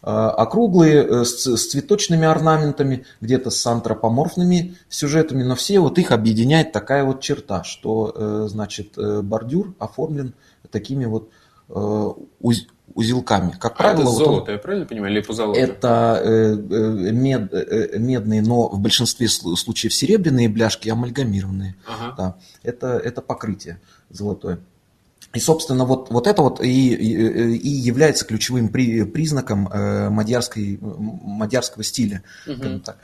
[0.00, 6.72] округлые э, с, с цветочными орнаментами, где-то с антропоморфными сюжетами, но все вот их объединяет
[6.72, 10.34] такая вот черта, что э, значит э, бордюр оформлен
[10.70, 11.30] такими вот
[12.40, 13.54] уз, узелками.
[13.60, 15.60] Как а правило, это золото, вот он, я правильно понимаю, или позолота?
[15.60, 16.58] Это
[17.12, 17.52] мед,
[17.98, 21.74] медные, но в большинстве случаев серебряные бляшки амальгамированные.
[21.86, 22.14] Ага.
[22.16, 24.60] Да, это, это покрытие золотое.
[25.34, 30.78] И, собственно, вот, вот это вот и, и, и является ключевым при, признаком э, мадьярской,
[30.80, 32.22] мадьярского стиля.
[32.46, 32.80] Угу.
[32.80, 32.98] Так.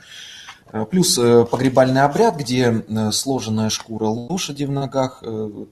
[0.71, 5.23] Э, плюс э, погребальный обряд, где э, сложенная шкура лошади в ногах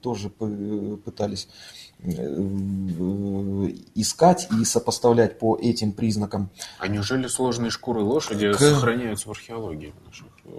[0.02, 1.48] тоже пытались
[3.94, 6.50] искать и сопоставлять по этим признакам.
[6.78, 8.58] А неужели сложные шкуры лошади К...
[8.58, 9.94] сохраняются в археологии?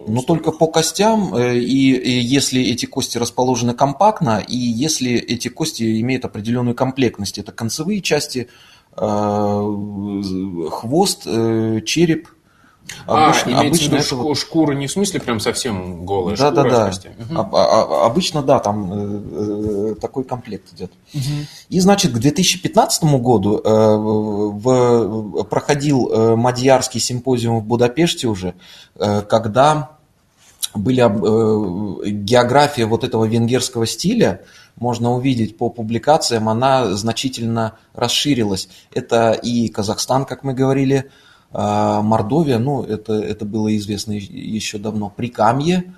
[0.08, 6.02] Но только по костям, и, и если эти кости расположены компактно, и если эти кости
[6.02, 8.50] имеют определенную комплектность, это концевые части,
[8.96, 12.30] хвост, череп,
[13.08, 14.38] А, обычно, обычно это вот...
[14.38, 17.42] шкура не в смысле прям совсем голая, да, шкура да, да.
[17.42, 17.56] Угу.
[17.56, 20.92] А, а, обычно, да, там э, э, такой комплект идет.
[21.14, 21.22] Угу.
[21.70, 28.56] И, значит, к 2015 году э, в, проходил э, Мадьярский симпозиум в Будапеште уже,
[28.96, 29.92] э, когда
[30.74, 34.42] были э, география вот этого венгерского стиля,
[34.76, 38.68] можно увидеть по публикациям, она значительно расширилась.
[38.94, 41.25] Это и Казахстан, как мы говорили, а,
[41.58, 45.96] Мордовия, ну, это, это было известно еще давно, Прикамье,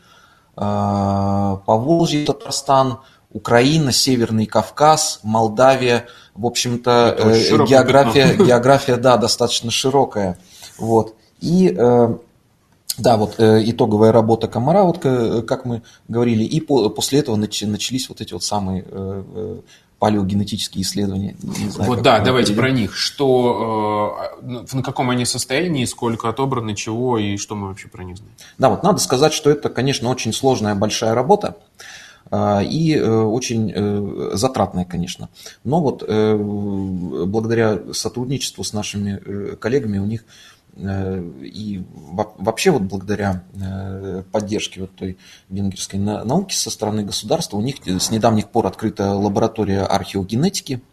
[0.55, 2.99] а, Поволжье, Татарстан,
[3.31, 6.05] Украина, Северный Кавказ, Молдавия.
[6.33, 10.37] В общем-то, э, география, география, да, достаточно широкая.
[10.77, 11.15] Вот.
[11.39, 12.17] И э,
[12.97, 18.21] да, вот э, итоговая работа Комара, вот как мы говорили, и после этого начались вот
[18.21, 18.85] эти вот самые
[19.99, 21.35] палеогенетические исследования.
[21.41, 22.95] Не знаю, вот да, давайте про них.
[22.95, 28.17] Что, э, на каком они состоянии, сколько отобрано, чего и что мы вообще про них
[28.17, 28.33] знаем.
[28.57, 31.57] Да, вот надо сказать, что это, конечно, очень сложная большая работа
[32.29, 35.29] э, и э, очень затратная, конечно.
[35.63, 44.21] Но вот благодаря сотрудничеству с нашими коллегами у них Э, и вообще вот благодаря э,
[44.31, 45.17] поддержке вот той
[45.49, 50.83] венгерской науки со стороны государства у них с недавних пор открыта лаборатория археогенетики,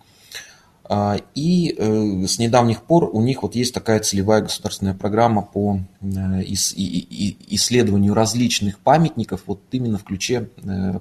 [0.87, 5.81] а, и э, с недавних пор у них вот есть такая целевая государственная программа по
[6.01, 10.49] исследованию различных памятников вот именно в ключе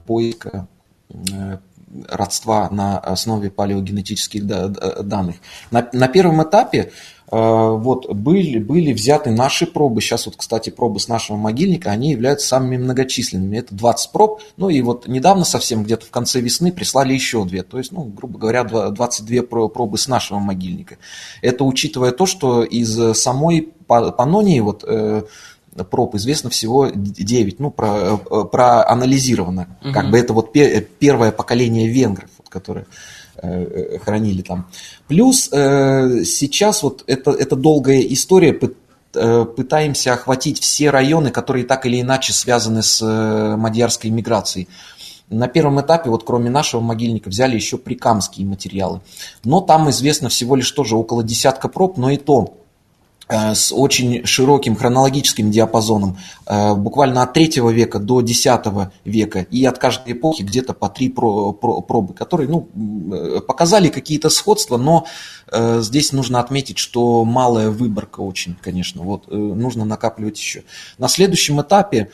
[0.05, 0.67] поиска
[2.09, 5.35] родства на основе палеогенетических данных.
[5.71, 6.91] На, на первом этапе
[7.33, 10.01] вот, были, были взяты наши пробы.
[10.01, 13.57] Сейчас вот, кстати, пробы с нашего могильника, они являются самыми многочисленными.
[13.57, 14.41] Это 20 проб.
[14.57, 17.63] Ну и вот недавно совсем, где-то в конце весны, прислали еще две.
[17.63, 20.97] То есть, ну, грубо говоря, 22 пробы с нашего могильника.
[21.41, 25.23] Это учитывая то, что из самой Панонии вот, э,
[25.89, 29.77] проб известно всего 9, ну, про, э, проанализировано.
[29.83, 29.91] Угу.
[29.91, 30.53] Как бы это вот
[30.99, 33.22] первое поколение венгров, вот, которые Э,
[34.03, 34.67] хранили там.
[35.07, 38.59] Плюс э, сейчас вот это, это долгая история,
[39.15, 43.01] э, пытаемся охватить все районы, которые так или иначе связаны с
[43.57, 44.67] мадьярской миграцией.
[45.29, 49.01] На первом этапе, вот кроме нашего могильника, взяли еще прикамские материалы.
[49.43, 52.62] Но там известно всего лишь тоже около десятка проб, но и то Э,
[53.29, 59.77] с очень широким хронологическим диапазоном, э, буквально от 3 века до 10 века, и от
[59.77, 65.05] каждой эпохи где-то по три пробы, которые ну, э, показали какие-то сходства, но
[65.51, 70.63] здесь нужно отметить, что малая выборка очень, конечно, вот, нужно накапливать еще.
[70.97, 72.09] На следующем этапе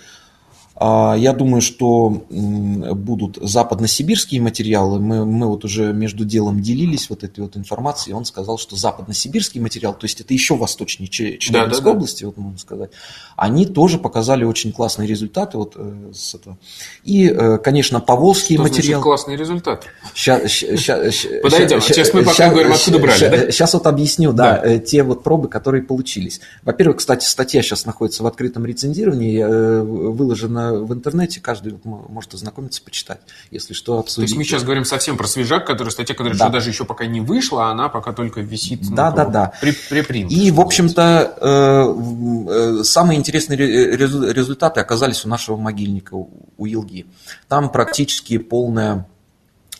[0.81, 4.99] я думаю, что будут западносибирские материалы.
[4.99, 8.15] Мы, мы вот уже между делом делились вот этой вот информацией.
[8.15, 12.37] Он сказал, что западносибирский материал, то есть это еще восточнее Челябинской да, да, области, вот
[12.37, 12.91] можно сказать,
[13.35, 16.57] они тоже показали очень классные результаты вот э, с этого.
[17.03, 19.03] И, э, конечно, поволжские что материалы.
[19.03, 19.85] классный результат?
[20.13, 21.81] Сейчас, сейчас, Подойдем.
[21.81, 23.17] Сейчас, сейчас мы пока сейчас, говорим, откуда брали.
[23.17, 23.51] Сейчас, да?
[23.51, 26.41] сейчас вот объясню, да, да, э, те вот пробы, которые получились.
[26.63, 29.43] Во-первых, кстати, статья сейчас находится в открытом рецензировании,
[29.81, 34.15] выложена в интернете, каждый может ознакомиться, почитать, если что, обсудить.
[34.15, 36.49] То есть мы сейчас говорим совсем про свежак, который статья, которая да.
[36.49, 38.81] даже еще пока не вышла, она пока только висит.
[38.89, 39.53] Да, да, да.
[39.61, 40.31] При, припринт.
[40.31, 47.05] И, в общем-то, э, э, самые интересные результаты оказались у нашего могильника, у Илги.
[47.47, 49.07] Там практически полная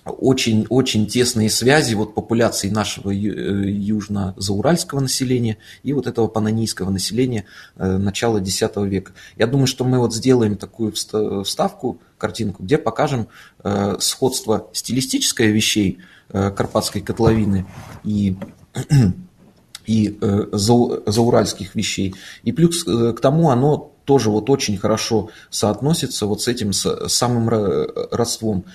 [0.10, 7.46] очень-очень тесные связи вот популяции нашего э, южно-зауральского населения и вот этого панонийского населения
[7.76, 9.14] э, начала X века.
[9.38, 13.28] Я думаю, что мы вот сделаем такую вставку, картинку, где покажем
[13.64, 16.00] э, сходство стилистическое вещей
[16.32, 17.66] Карпатской котловины
[18.04, 18.38] и
[19.88, 20.20] и
[20.52, 22.14] зауральских вещей.
[22.44, 27.50] И плюс к тому оно тоже вот очень хорошо соотносится вот с этим самым
[28.12, 28.66] родством.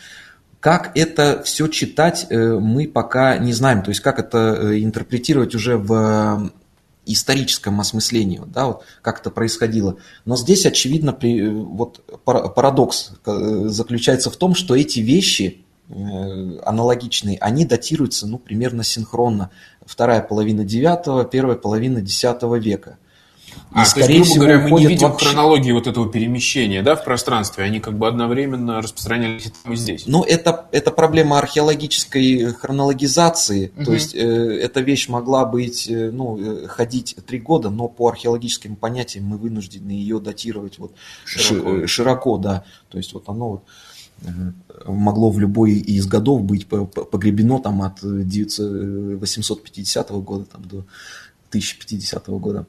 [0.64, 3.83] Как это все читать, э, мы пока не знаем.
[3.83, 6.50] То есть как это э, интерпретировать уже в э,
[7.05, 9.98] историческом осмыслении, да, вот как это происходило.
[10.24, 18.27] Но здесь, очевидно, при, вот парадокс заключается в том, что эти вещи аналогичные, они датируются
[18.27, 19.50] ну, примерно синхронно.
[19.85, 22.96] Вторая половина девятого, первая половина десятого века.
[23.75, 25.27] И, а, скорее то есть, грубо всего, говоря, мы не видим вообще...
[25.27, 29.77] хронологии вот этого перемещения да, в пространстве, они как бы одновременно распространялись и там, и
[29.77, 30.05] здесь.
[30.07, 33.87] Ну, это, это проблема археологической хронологизации, угу.
[33.87, 38.07] то есть э, эта вещь могла быть, э, ну, э, ходить три года, но по
[38.09, 40.94] археологическим понятиям мы вынуждены ее датировать вот
[41.25, 43.65] широко, ши, широко да, то есть вот оно вот
[44.23, 44.29] э,
[44.87, 50.85] могло в любой из годов быть погребено там от 850 года там, до
[51.48, 52.67] 1050 года.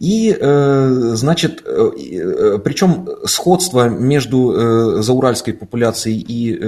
[0.00, 6.58] И, значит, причем сходство между зауральской популяцией и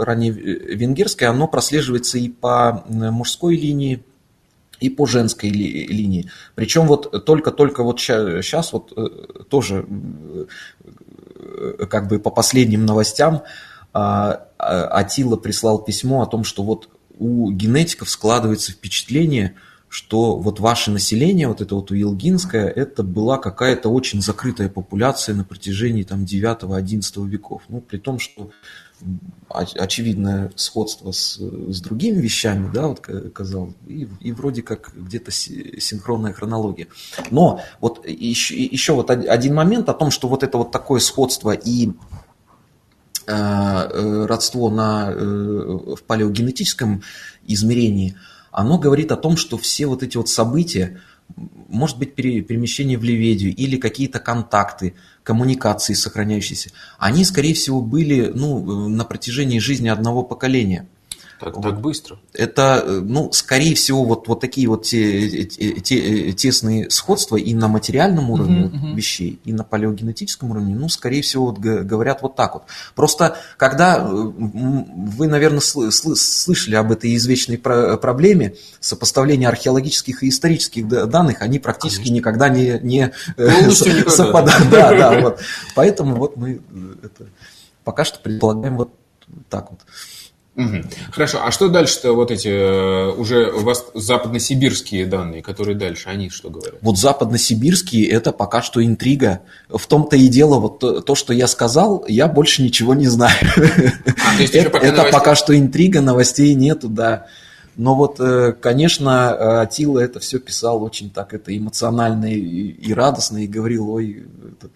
[0.00, 4.04] ранее венгерской, оно прослеживается и по мужской линии,
[4.78, 6.30] и по женской ли, линии.
[6.54, 8.92] Причем вот только-только вот сейчас вот
[9.48, 9.84] тоже
[11.90, 13.42] как бы по последним новостям
[13.92, 16.88] а, а, Атила прислал письмо о том, что вот
[17.18, 19.54] у генетиков складывается впечатление,
[19.92, 25.44] что вот ваше население, вот это вот уилгинское, это была какая-то очень закрытая популяция на
[25.44, 27.60] протяжении там 9-11 веков.
[27.68, 28.50] Ну, при том, что
[29.50, 33.00] очевидное сходство с, с другими вещами, да, вот
[33.34, 36.86] казалось, и, и вроде как где-то синхронная хронология.
[37.30, 41.50] Но вот еще, еще вот один момент о том, что вот это вот такое сходство
[41.50, 41.90] и
[43.26, 47.02] э, э родство на, э, в палеогенетическом
[47.46, 48.16] измерении,
[48.52, 51.00] оно говорит о том, что все вот эти вот события,
[51.68, 58.88] может быть перемещение в Ливедию или какие-то контакты, коммуникации сохраняющиеся, они, скорее всего, были ну,
[58.88, 60.86] на протяжении жизни одного поколения.
[61.42, 61.62] Так, вот.
[61.62, 62.18] так быстро?
[62.32, 67.52] Это, э, ну, скорее всего, вот, вот такие вот те, те, те, тесные сходства и
[67.52, 68.94] на материальном уровне uh-huh, uh-huh.
[68.94, 72.62] вещей, и на палеогенетическом уровне, ну, скорее всего, вот, говорят вот так вот.
[72.94, 81.42] Просто, когда э, вы, наверное, слышали об этой извечной проблеме сопоставления археологических и исторических данных,
[81.42, 82.14] они практически Конечно.
[82.14, 84.70] никогда не, не э, совпадают.
[84.70, 85.40] Да, да, вот.
[85.74, 86.60] Поэтому вот мы
[87.02, 87.26] это
[87.82, 88.94] пока что предполагаем вот
[89.48, 89.80] так вот.
[90.54, 90.82] Угу.
[91.12, 96.28] Хорошо, а что дальше-то вот эти э, уже у вас западносибирские данные, которые дальше, они
[96.28, 96.74] что говорят?
[96.82, 99.40] Вот западносибирские это пока что интрига.
[99.70, 103.34] В том-то и дело, вот то, то что я сказал, я больше ничего не знаю.
[104.24, 107.26] А, это пока, это пока что интрига, новостей нету, да.
[107.76, 113.38] Но вот, э, конечно, Атила это все писал очень так это эмоционально и, и радостно,
[113.38, 114.26] и говорил, ой,
[114.58, 114.68] это,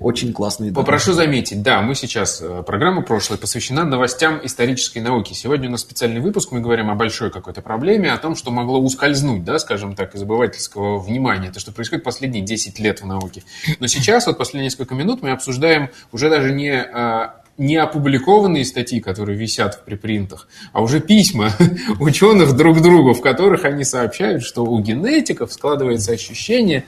[0.00, 0.70] очень классные.
[0.70, 0.84] Данные.
[0.84, 5.32] Попрошу заметить, да, мы сейчас, э, программа прошлая посвящена новостям исторической науки.
[5.32, 8.80] Сегодня у нас специальный выпуск, мы говорим о большой какой-то проблеме, о том, что могло
[8.80, 13.42] ускользнуть, да, скажем так, из обывательского внимания, то, что происходит последние 10 лет в науке.
[13.80, 19.00] Но сейчас, вот последние несколько минут, мы обсуждаем уже даже не э, не опубликованные статьи,
[19.00, 21.50] которые висят в припринтах, а уже письма
[22.00, 26.84] ученых друг другу, в которых они сообщают, что у генетиков складывается ощущение,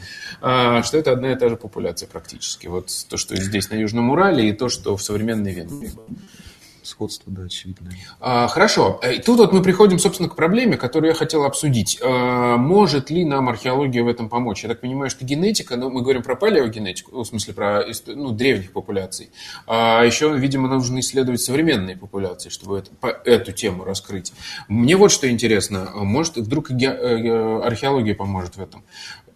[0.82, 2.66] что это одна и та же популяция практически.
[2.66, 5.92] Вот то, что здесь на Южном Урале, и то, что в современной Венгрии
[6.86, 7.90] сходство, да, очевидно.
[8.20, 9.00] А, хорошо.
[9.02, 11.98] И тут вот мы приходим, собственно, к проблеме, которую я хотел обсудить.
[12.02, 14.62] А, может ли нам археология в этом помочь?
[14.62, 18.72] Я так понимаю, что генетика, ну, мы говорим про палеогенетику, в смысле про ну, древних
[18.72, 19.30] популяций.
[19.66, 24.32] А еще, видимо, нужно исследовать современные популяции, чтобы это, по, эту тему раскрыть.
[24.68, 25.90] Мне вот что интересно.
[25.94, 28.84] Может, вдруг э, археология поможет в этом?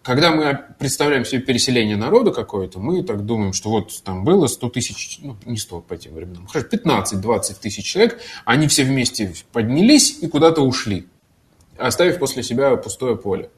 [0.01, 4.69] Когда мы представляем себе переселение народа какое-то, мы так думаем, что вот там было 100
[4.69, 10.17] тысяч, ну, не 100 по тем временам, хорошо, 15-20 тысяч человек, они все вместе поднялись
[10.21, 11.07] и куда-то ушли,
[11.77, 13.49] оставив после себя пустое поле.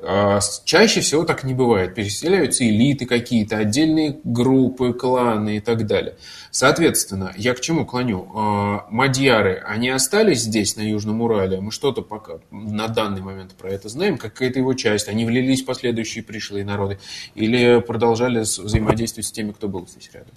[0.00, 1.94] А, чаще всего так не бывает.
[1.94, 6.16] Переселяются элиты какие-то, отдельные группы, кланы и так далее.
[6.52, 8.30] Соответственно, я к чему клоню?
[8.34, 11.60] А, мадьяры, они остались здесь, на Южном Урале.
[11.60, 15.08] Мы что-то пока на данный момент про это знаем, какая-то его часть.
[15.08, 16.98] Они влились в последующие пришлые народы
[17.34, 20.32] или продолжали взаимодействовать с теми, кто был здесь рядом?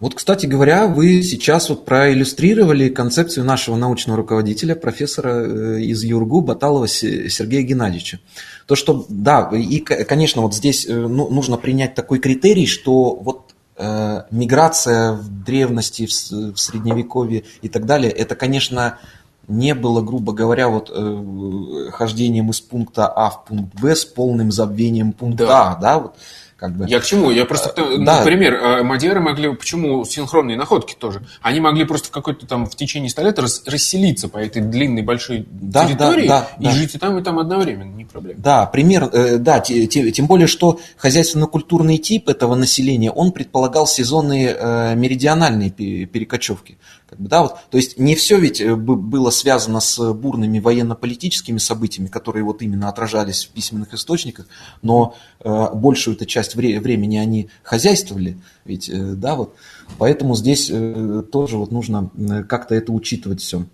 [0.00, 6.42] Вот, кстати говоря, вы сейчас вот проиллюстрировали концепцию нашего научного руководителя, профессора э, из ЮРГУ
[6.42, 8.20] Баталова Сергея Геннадьевича.
[8.68, 13.54] То, что, да, и, конечно, вот здесь э, ну, нужно принять такой критерий, что вот
[13.78, 16.10] э, миграция в древности, в,
[16.52, 18.98] в средневековье и так далее, это, конечно,
[19.46, 24.52] не было, грубо говоря, вот э, хождением из пункта А в пункт Б с полным
[24.52, 25.70] забвением пункта да.
[25.70, 26.16] А, да, вот
[26.58, 26.86] как бы.
[26.88, 27.30] Я к чему?
[27.30, 28.18] Я просто, а, да.
[28.18, 31.22] например, а, Мадьяры могли, почему синхронные находки тоже?
[31.40, 35.02] Они могли просто в какой-то там в течение 100 лет рас, расселиться по этой длинной
[35.02, 36.70] большой да, территории да, да, и да.
[36.72, 38.40] жить и там, и там одновременно, не проблема.
[38.40, 44.94] Да, пример, э, да, тем более, что хозяйственно-культурный тип этого населения, он предполагал сезонные э,
[44.96, 46.76] меридиональные перекочевки.
[47.08, 51.56] Как бы, да, вот, то есть не все ведь э, было связано с бурными военно-политическими
[51.56, 54.46] событиями, которые вот именно отражались в письменных источниках,
[54.82, 58.36] но э, большую эту часть вре- времени они хозяйствовали,
[58.66, 59.54] ведь, э, да, вот,
[59.96, 63.64] поэтому здесь э, тоже вот нужно э, как-то это учитывать все.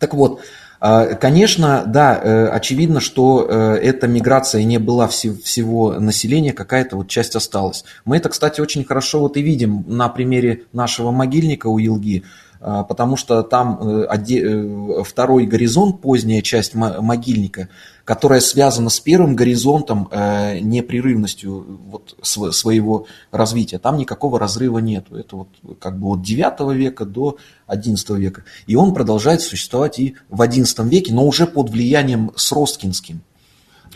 [0.00, 0.40] Так вот,
[0.80, 7.36] э, Конечно, да, э, очевидно, что эта миграция не была всего населения, какая-то вот часть
[7.36, 7.84] осталась.
[8.04, 12.24] Мы это, кстати, очень хорошо вот и видим на примере нашего могильника у Елги.
[12.68, 17.68] А, потому что там э, второй горизонт, поздняя часть могильника,
[18.04, 25.06] которая связана с первым горизонтом непрерывностью вот своего развития, там никакого разрыва нет.
[25.12, 25.48] Это вот
[25.78, 27.36] как бы от 9 века до
[27.68, 28.42] 11 века.
[28.66, 33.22] И он продолжает существовать и в 11 веке, но уже под влиянием Сроскинским.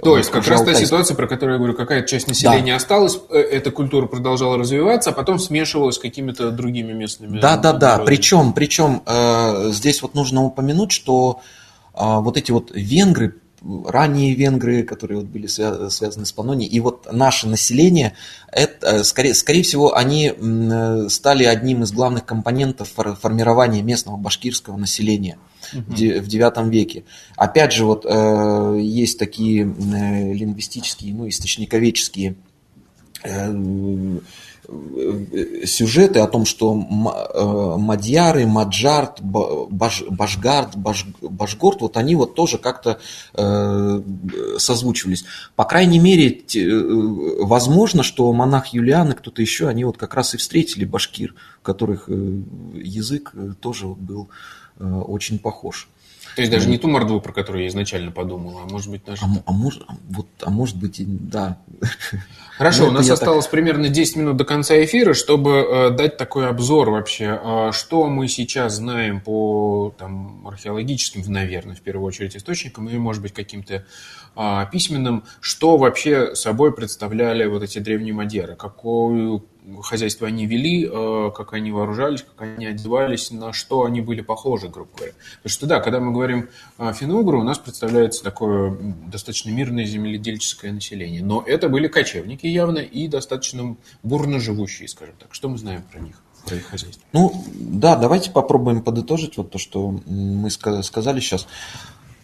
[0.03, 2.77] То есть как раз та ситуация, про которую я говорю, какая-то часть населения да.
[2.77, 7.39] осталась, э, эта культура продолжала развиваться, а потом смешивалась с какими-то другими местными.
[7.41, 7.99] Да, да, да.
[7.99, 11.41] Причем, причем э, здесь вот нужно упомянуть, что
[11.95, 17.13] э, вот эти вот венгры, ранние венгры, которые вот были связаны с Панонией, и вот
[17.13, 18.15] наше население,
[18.51, 24.77] это, э, скорее, скорее всего, они э, стали одним из главных компонентов формирования местного башкирского
[24.77, 25.39] населения
[25.73, 27.05] в IX веке.
[27.37, 32.37] Опять же, вот э, есть такие лингвистические, ну, источниковедческие
[33.23, 34.19] э,
[35.67, 43.01] сюжеты о том, что мадьяры, маджарт, баш, башгард, баш, башгорд, вот они вот тоже как-то
[43.35, 44.03] э,
[44.59, 45.25] созвучивались.
[45.57, 46.69] По крайней мере, те,
[47.41, 52.09] возможно, что монах Юлиан и кто-то еще, они вот как раз и встретили башкир, которых
[52.09, 54.29] язык тоже был
[54.81, 55.89] Э, очень похож.
[56.37, 59.23] То есть даже не ту мордву, про которую я изначально подумал, а может быть даже...
[59.25, 61.59] А, а, может, вот, а может быть, да.
[62.57, 63.51] Хорошо, у нас осталось так...
[63.51, 68.29] примерно 10 минут до конца эфира, чтобы э, дать такой обзор вообще, э, что мы
[68.29, 73.85] сейчас знаем по там, археологическим, наверное, в первую очередь источникам, и, может быть, каким-то
[74.37, 79.45] э, письменным, что вообще собой представляли вот эти древние мадьяры, какую
[79.83, 84.69] хозяйство они вели, э, как они вооружались, как они одевались, на что они были похожи,
[84.69, 85.13] грубо говоря.
[85.37, 86.49] Потому что да, когда мы говорим
[86.79, 91.23] о финно у нас представляется такое достаточно мирное земледельческое население.
[91.23, 95.35] Но это были кочевники явно и достаточно бурно живущие, скажем так.
[95.35, 96.23] Что мы знаем про них?
[96.47, 97.03] про их хозяйство.
[97.13, 101.47] Ну, да, давайте попробуем подытожить вот то, что мы сказали сейчас.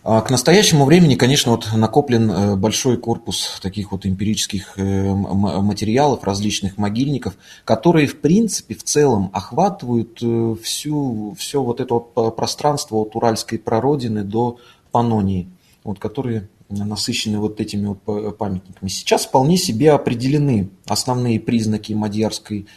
[0.09, 6.23] А к настоящему времени, конечно, вот накоплен э, большой корпус таких вот эмпирических э, материалов,
[6.23, 7.35] различных могильников,
[7.65, 13.59] которые, в принципе, в целом охватывают э, всю, все вот это вот пространство от Уральской
[13.59, 14.59] прародины до
[14.93, 15.49] Панонии,
[15.83, 18.89] вот, которые насыщены вот этими вот памятниками.
[18.89, 22.69] Сейчас вполне себе определены основные признаки мадьярской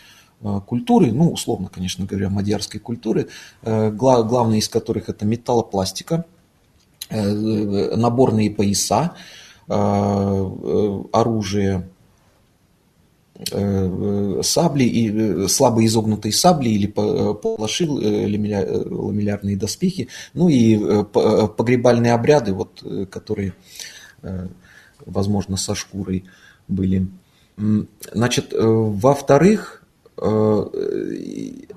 [0.65, 3.27] культуры, ну, условно, конечно говоря, мадьярской культуры,
[3.61, 6.25] главные из которых это металлопластика–
[7.09, 9.15] наборные пояса,
[9.67, 11.89] э, э, оружие,
[14.41, 23.53] сабли и слабо изогнутые сабли или палаши, ламеллярные доспехи, ну и погребальные обряды, вот, которые,
[25.05, 26.25] возможно, со шкурой
[26.67, 27.07] были.
[28.13, 29.88] Значит, во-вторых, Э,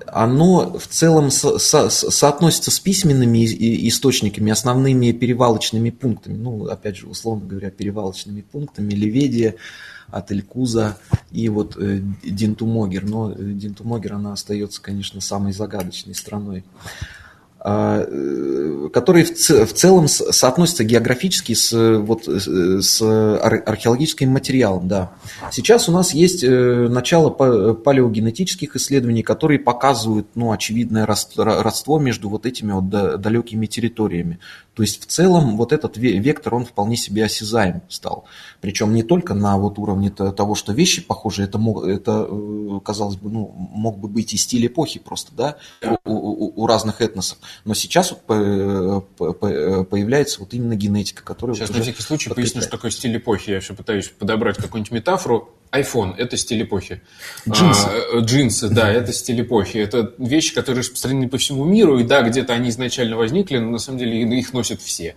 [0.07, 3.45] оно в целом со, со, соотносится с письменными
[3.87, 6.35] источниками, основными перевалочными пунктами.
[6.35, 9.55] Ну, опять же, условно говоря, перевалочными пунктами Леведия,
[10.13, 10.97] от Элькуза
[11.31, 13.03] и вот э, Динтумогер.
[13.03, 16.63] Но э, Динтумогер, она остается, конечно, самой загадочной страной.
[17.65, 24.89] А, э, которые в целом соотносятся географически с, вот, с археологическим материалом.
[24.89, 25.13] Да.
[25.49, 32.45] Сейчас у нас есть э, начало палеогенетических исследований, которые показывают ну, очевидное родство между вот
[32.45, 32.89] этими вот
[33.21, 34.39] далекими территориями.
[34.73, 38.25] То есть в целом вот этот вектор, он вполне себе осязаем стал.
[38.59, 43.15] Причем не только на вот уровне того, что вещи похожи, это, мог, это э, казалось
[43.15, 45.57] бы, ну, мог бы быть и стиль эпохи просто, да,
[46.05, 47.37] у, у, у разных этносов.
[47.65, 51.55] Но сейчас вот появляется вот именно генетика, которая...
[51.55, 53.51] Сейчас вот на всякий случай поясню, что такое стиль эпохи.
[53.51, 55.49] Я все пытаюсь подобрать какую-нибудь метафору.
[55.71, 57.01] iPhone– это стиль эпохи.
[57.49, 57.87] Джинсы.
[57.87, 59.77] А, джинсы, да, это стиль эпохи.
[59.77, 63.79] Это вещи, которые распространены по всему миру, и да, где-то они изначально возникли, но на
[63.79, 65.15] самом деле их носят все.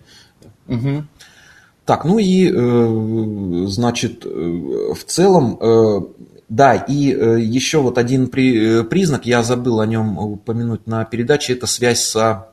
[0.69, 1.05] Угу.
[1.85, 6.01] Так, ну и, э, значит, э, в целом э,
[6.49, 11.05] да, и э, еще вот один при, э, признак, я забыл о нем упомянуть на
[11.05, 12.49] передаче, это связь со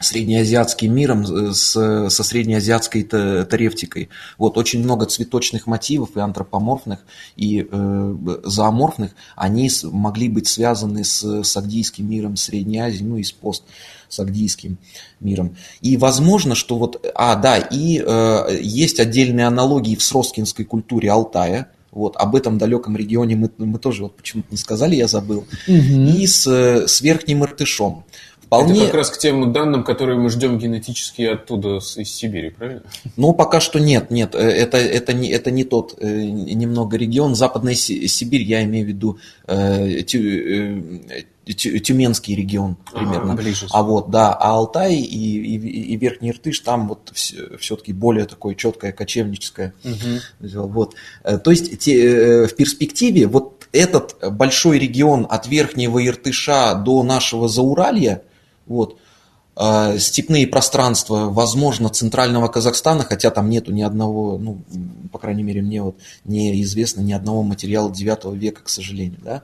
[0.00, 1.24] среднеазиатским миром,
[1.54, 4.08] с, со среднеазиатской тарефтикой.
[4.36, 6.98] Вот очень много цветочных мотивов и антропоморфных,
[7.36, 8.14] и э,
[8.44, 13.62] зооморфных, они могли быть связаны с сагдийским миром Средней Азии, ну и с пост
[14.08, 14.76] сагдийским
[15.20, 15.56] миром.
[15.80, 21.70] И возможно, что вот, а, да, и э, есть отдельные аналогии в сроскинской культуре Алтая,
[21.92, 25.44] вот, об этом далеком регионе мы, мы тоже вот почему-то не сказали, я забыл.
[25.68, 25.76] Угу.
[25.76, 28.04] И с, с Верхним Иртышом.
[28.52, 28.80] Вполне...
[28.80, 32.82] Это как раз к тем данным, которые мы ждем генетически оттуда, из Сибири, правильно?
[33.16, 34.34] Ну, пока что нет, нет.
[34.34, 37.34] Э, это, это, не, это не тот э, немного регион.
[37.34, 40.02] Западная Сибирь, я имею в виду э,
[41.44, 43.32] Тюменский регион примерно.
[43.32, 43.66] А, ближе.
[43.70, 48.54] а вот, да, а Алтай и, и, и Верхний Иртыш, там вот все-таки более такое
[48.54, 49.74] четкое кочевническое.
[49.84, 50.68] Угу.
[50.68, 50.94] Вот.
[51.22, 58.22] То есть те, в перспективе вот этот большой регион от Верхнего Иртыша до нашего Зауралья,
[58.66, 58.98] вот,
[59.56, 64.62] э, степные пространства, возможно, центрального Казахстана, хотя там нету ни одного, ну,
[65.12, 69.42] по крайней мере, мне вот неизвестно ни одного материала 9 века, к сожалению, да.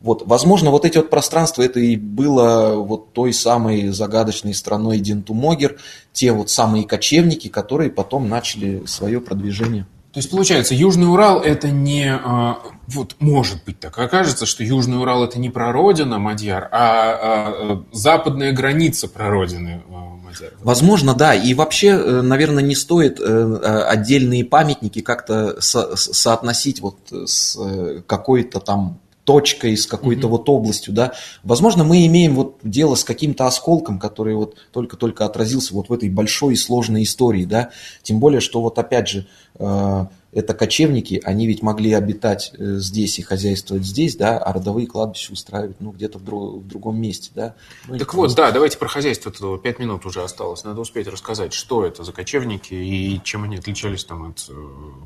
[0.00, 5.78] Вот, возможно, вот эти вот пространства, это и было вот той самой загадочной страной Динтумогер,
[6.12, 9.86] те вот самые кочевники, которые потом начали свое продвижение.
[10.14, 12.08] То есть, получается, Южный Урал это не...
[12.08, 17.84] А, вот может быть так окажется, что Южный Урал это не прародина Мадьяр, а, а
[17.90, 20.52] западная граница прародины а, Мадьяр.
[20.60, 21.34] Возможно, да.
[21.34, 23.56] И вообще, э, наверное, не стоит э,
[23.88, 30.30] отдельные памятники как-то со соотносить вот с э, какой-то там точкой, с какой-то mm-hmm.
[30.30, 31.14] вот областью, да.
[31.42, 36.10] Возможно, мы имеем вот дело с каким-то осколком, который вот только-только отразился вот в этой
[36.10, 37.70] большой и сложной истории, да.
[38.02, 39.26] Тем более, что вот опять же,
[39.58, 44.86] э, это кочевники, они ведь могли обитать э, здесь и хозяйствовать здесь, да, а родовые
[44.86, 47.54] кладбища устраивать, ну, где-то в, друг, в другом месте, да.
[47.88, 49.58] Ну, так вот, да, давайте про хозяйство, -то.
[49.58, 54.04] пять минут уже осталось, надо успеть рассказать, что это за кочевники и чем они отличались
[54.04, 54.52] там от э,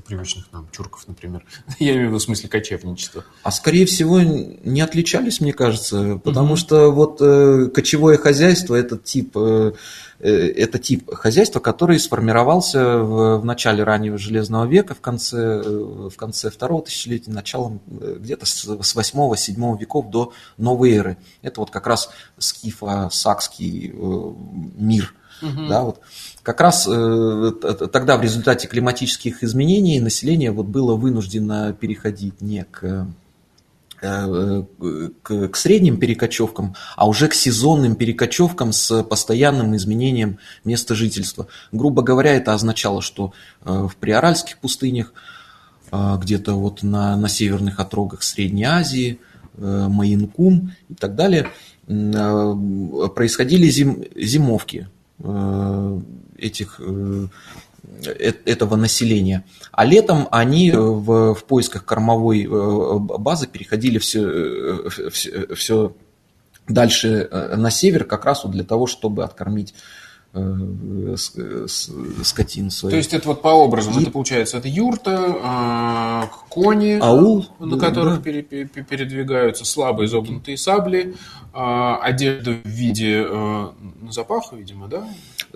[0.06, 1.44] привычных нам чурков, например.
[1.78, 3.24] Я имею в виду в смысле кочевничества.
[3.42, 6.56] А скорее всего не отличались, мне кажется, потому угу.
[6.56, 9.36] что вот э, кочевое хозяйство, этот тип...
[9.36, 9.72] Э,
[10.26, 16.16] это тип хозяйства, который сформировался в, в начале раннего Железного века, в конце, э, в
[16.16, 21.18] конце второго тысячелетия, началом э, где-то с, с 8-7 веков до новой эры.
[21.42, 23.94] Это вот как раз скифо-сакский
[24.76, 25.14] мир.
[25.40, 25.68] Угу.
[25.68, 26.00] Да, вот.
[26.42, 27.52] Как раз э,
[27.92, 33.06] тогда в результате климатических изменений население вот было вынуждено переходить не к
[34.00, 34.62] Э,
[35.22, 41.48] к, к средним перекочевкам, а уже к сезонным перекочевкам с постоянным изменением места жительства.
[41.72, 43.32] Грубо говоря, это означало, что
[43.64, 45.12] э, в приоральских пустынях,
[45.90, 49.18] э, где-то вот на, на северных отрогах Средней Азии,
[49.56, 51.48] Маянкум и так далее,
[51.84, 54.86] происходили зим, зимовки
[56.38, 56.80] этих
[58.44, 59.44] этого населения.
[59.72, 65.92] А летом они э, в, в поисках кормовой э, базы переходили все, все, все
[66.68, 69.74] дальше на север, как раз вот для того, чтобы откормить
[72.22, 72.90] скотину свою.
[72.90, 74.02] То есть это вот по образам, и...
[74.02, 78.22] это получается, это юрта, кони, Аул, на которых да.
[78.22, 81.14] пере, пере, передвигаются слабо изогнутые сабли,
[81.54, 83.26] одежда в виде
[84.10, 85.08] запаха, видимо, да?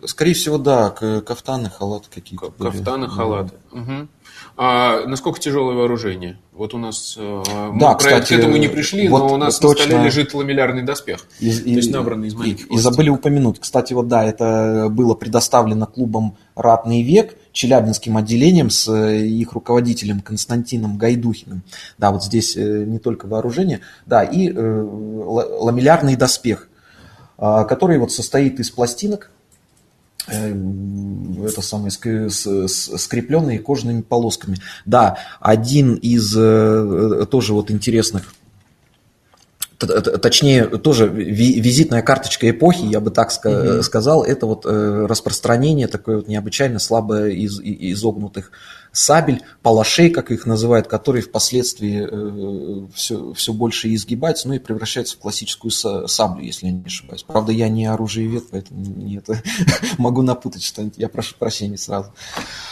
[0.05, 2.51] Скорее всего, да, кафтаны, халаты какие-то.
[2.51, 3.55] Кафтаны, халаты.
[3.72, 4.09] Угу.
[4.57, 6.38] А насколько тяжелое вооружение?
[6.53, 9.59] Вот у нас э, мы да, кстати, к этому не пришли, вот но у нас
[9.59, 9.84] точно.
[9.84, 13.59] на столе лежит ламеллярный доспех, и, то есть набранный из маленьких И, и забыли упомянуть,
[13.59, 20.20] кстати, вот да, это было предоставлено клубом «Ратный век», Челябинским отделением с э, их руководителем
[20.20, 21.62] Константином Гайдухиным.
[21.99, 26.68] Да, вот здесь э, не только вооружение, да, и э, ламеллярный доспех,
[27.38, 29.30] который вот состоит из пластинок,
[30.27, 34.59] это самое, скрепленные кожаными полосками.
[34.85, 38.33] Да, один из э, тоже вот интересных
[39.87, 43.83] точнее, тоже визитная карточка эпохи, я бы так mm-hmm.
[43.83, 48.53] сказал, это вот э, распространение такое вот необычайно слабо из, изогнутых
[48.93, 55.16] сабель, палашей, как их называют, которые впоследствии все, э, все больше изгибаются, ну и превращаются
[55.16, 57.22] в классическую саблю, если я не ошибаюсь.
[57.22, 59.43] Правда, я не оружиевед, поэтому не это,
[59.99, 62.12] могу напутать что-нибудь, я прошу прощения сразу.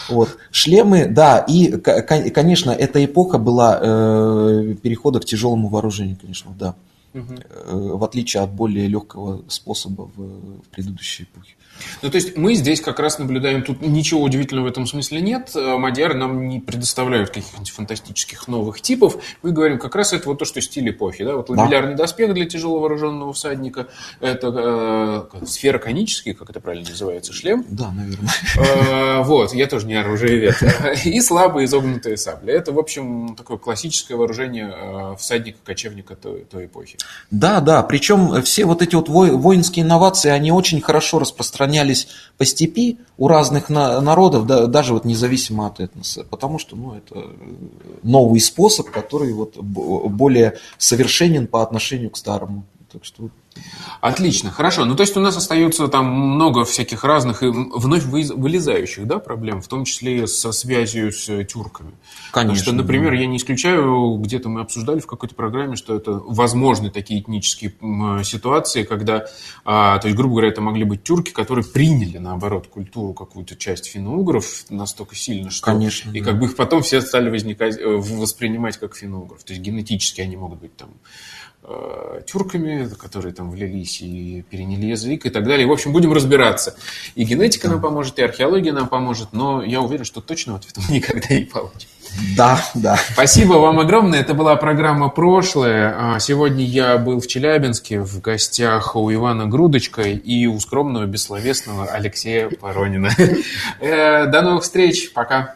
[0.09, 0.37] Вот.
[0.51, 6.75] Шлемы, да, и, конечно, эта эпоха была э, перехода к тяжелому вооружению, конечно, да.
[7.13, 7.97] Угу.
[7.97, 11.55] В отличие от более легкого способа в, в предыдущей эпохе.
[12.03, 15.51] Ну, то есть мы здесь как раз наблюдаем, тут ничего удивительного в этом смысле нет.
[15.55, 19.23] Э, Мадьяры нам не предоставляют каких-нибудь фантастических новых типов.
[19.43, 21.25] Мы говорим как раз это вот то, что стиль эпохи.
[21.25, 21.37] Да?
[21.37, 22.05] Вот ламеллярный да.
[22.05, 23.89] доспех для тяжело вооруженного всадника.
[24.21, 27.65] Это э, сфера конический, как это правильно называется, шлем.
[27.69, 28.31] Да, наверное.
[28.57, 30.63] Э, вот, я тоже не оружиевед.
[31.05, 32.53] И слабые изогнутые сабли.
[32.53, 36.99] Это, в общем, такое классическое вооружение э, всадника-кочевника той, той эпохи.
[37.31, 37.83] Да, да.
[37.83, 43.69] Причем все вот эти вот воинские инновации, они очень хорошо распространялись по степи у разных
[43.69, 47.27] народов, да, даже вот независимо от этноса, потому что ну, это
[48.03, 52.65] новый способ, который вот более совершенен по отношению к старому.
[52.93, 53.29] Так что
[54.01, 54.87] Отлично, хорошо.
[54.87, 59.61] Ну, то есть у нас остается там много всяких разных и вновь вылезающих да, проблем,
[59.61, 61.93] в том числе со связью с тюрками.
[62.33, 62.63] Конечно.
[62.63, 67.21] Что, например, я не исключаю, где-то мы обсуждали в какой-то программе, что это возможны такие
[67.21, 67.75] этнические
[68.25, 69.27] ситуации, когда,
[69.65, 73.87] а, то есть, грубо говоря, это могли быть тюрки, которые приняли, наоборот, культуру какую-то часть
[73.87, 75.67] финно-угров настолько сильно, что...
[75.67, 76.11] Конечно.
[76.11, 76.31] И да.
[76.31, 79.45] как бы их потом все стали возникать, э, воспринимать как финно-угров.
[79.45, 81.40] То есть генетически они могут быть там Э,
[82.27, 85.67] тюрками, которые там влились и переняли язык и так далее.
[85.67, 86.75] В общем, будем разбираться.
[87.15, 90.95] И генетика нам поможет, и археология нам поможет, но я уверен, что точного ответа мы
[90.97, 91.89] никогда не получим.
[92.37, 92.99] Да, да.
[93.13, 94.21] Спасибо вам огромное.
[94.21, 95.95] Это была программа «Прошлое».
[95.97, 101.87] А сегодня я был в Челябинске в гостях у Ивана Грудочка и у скромного, бессловесного
[101.87, 103.11] Алексея Поронина.
[103.81, 105.13] Э, до новых встреч.
[105.13, 105.55] Пока.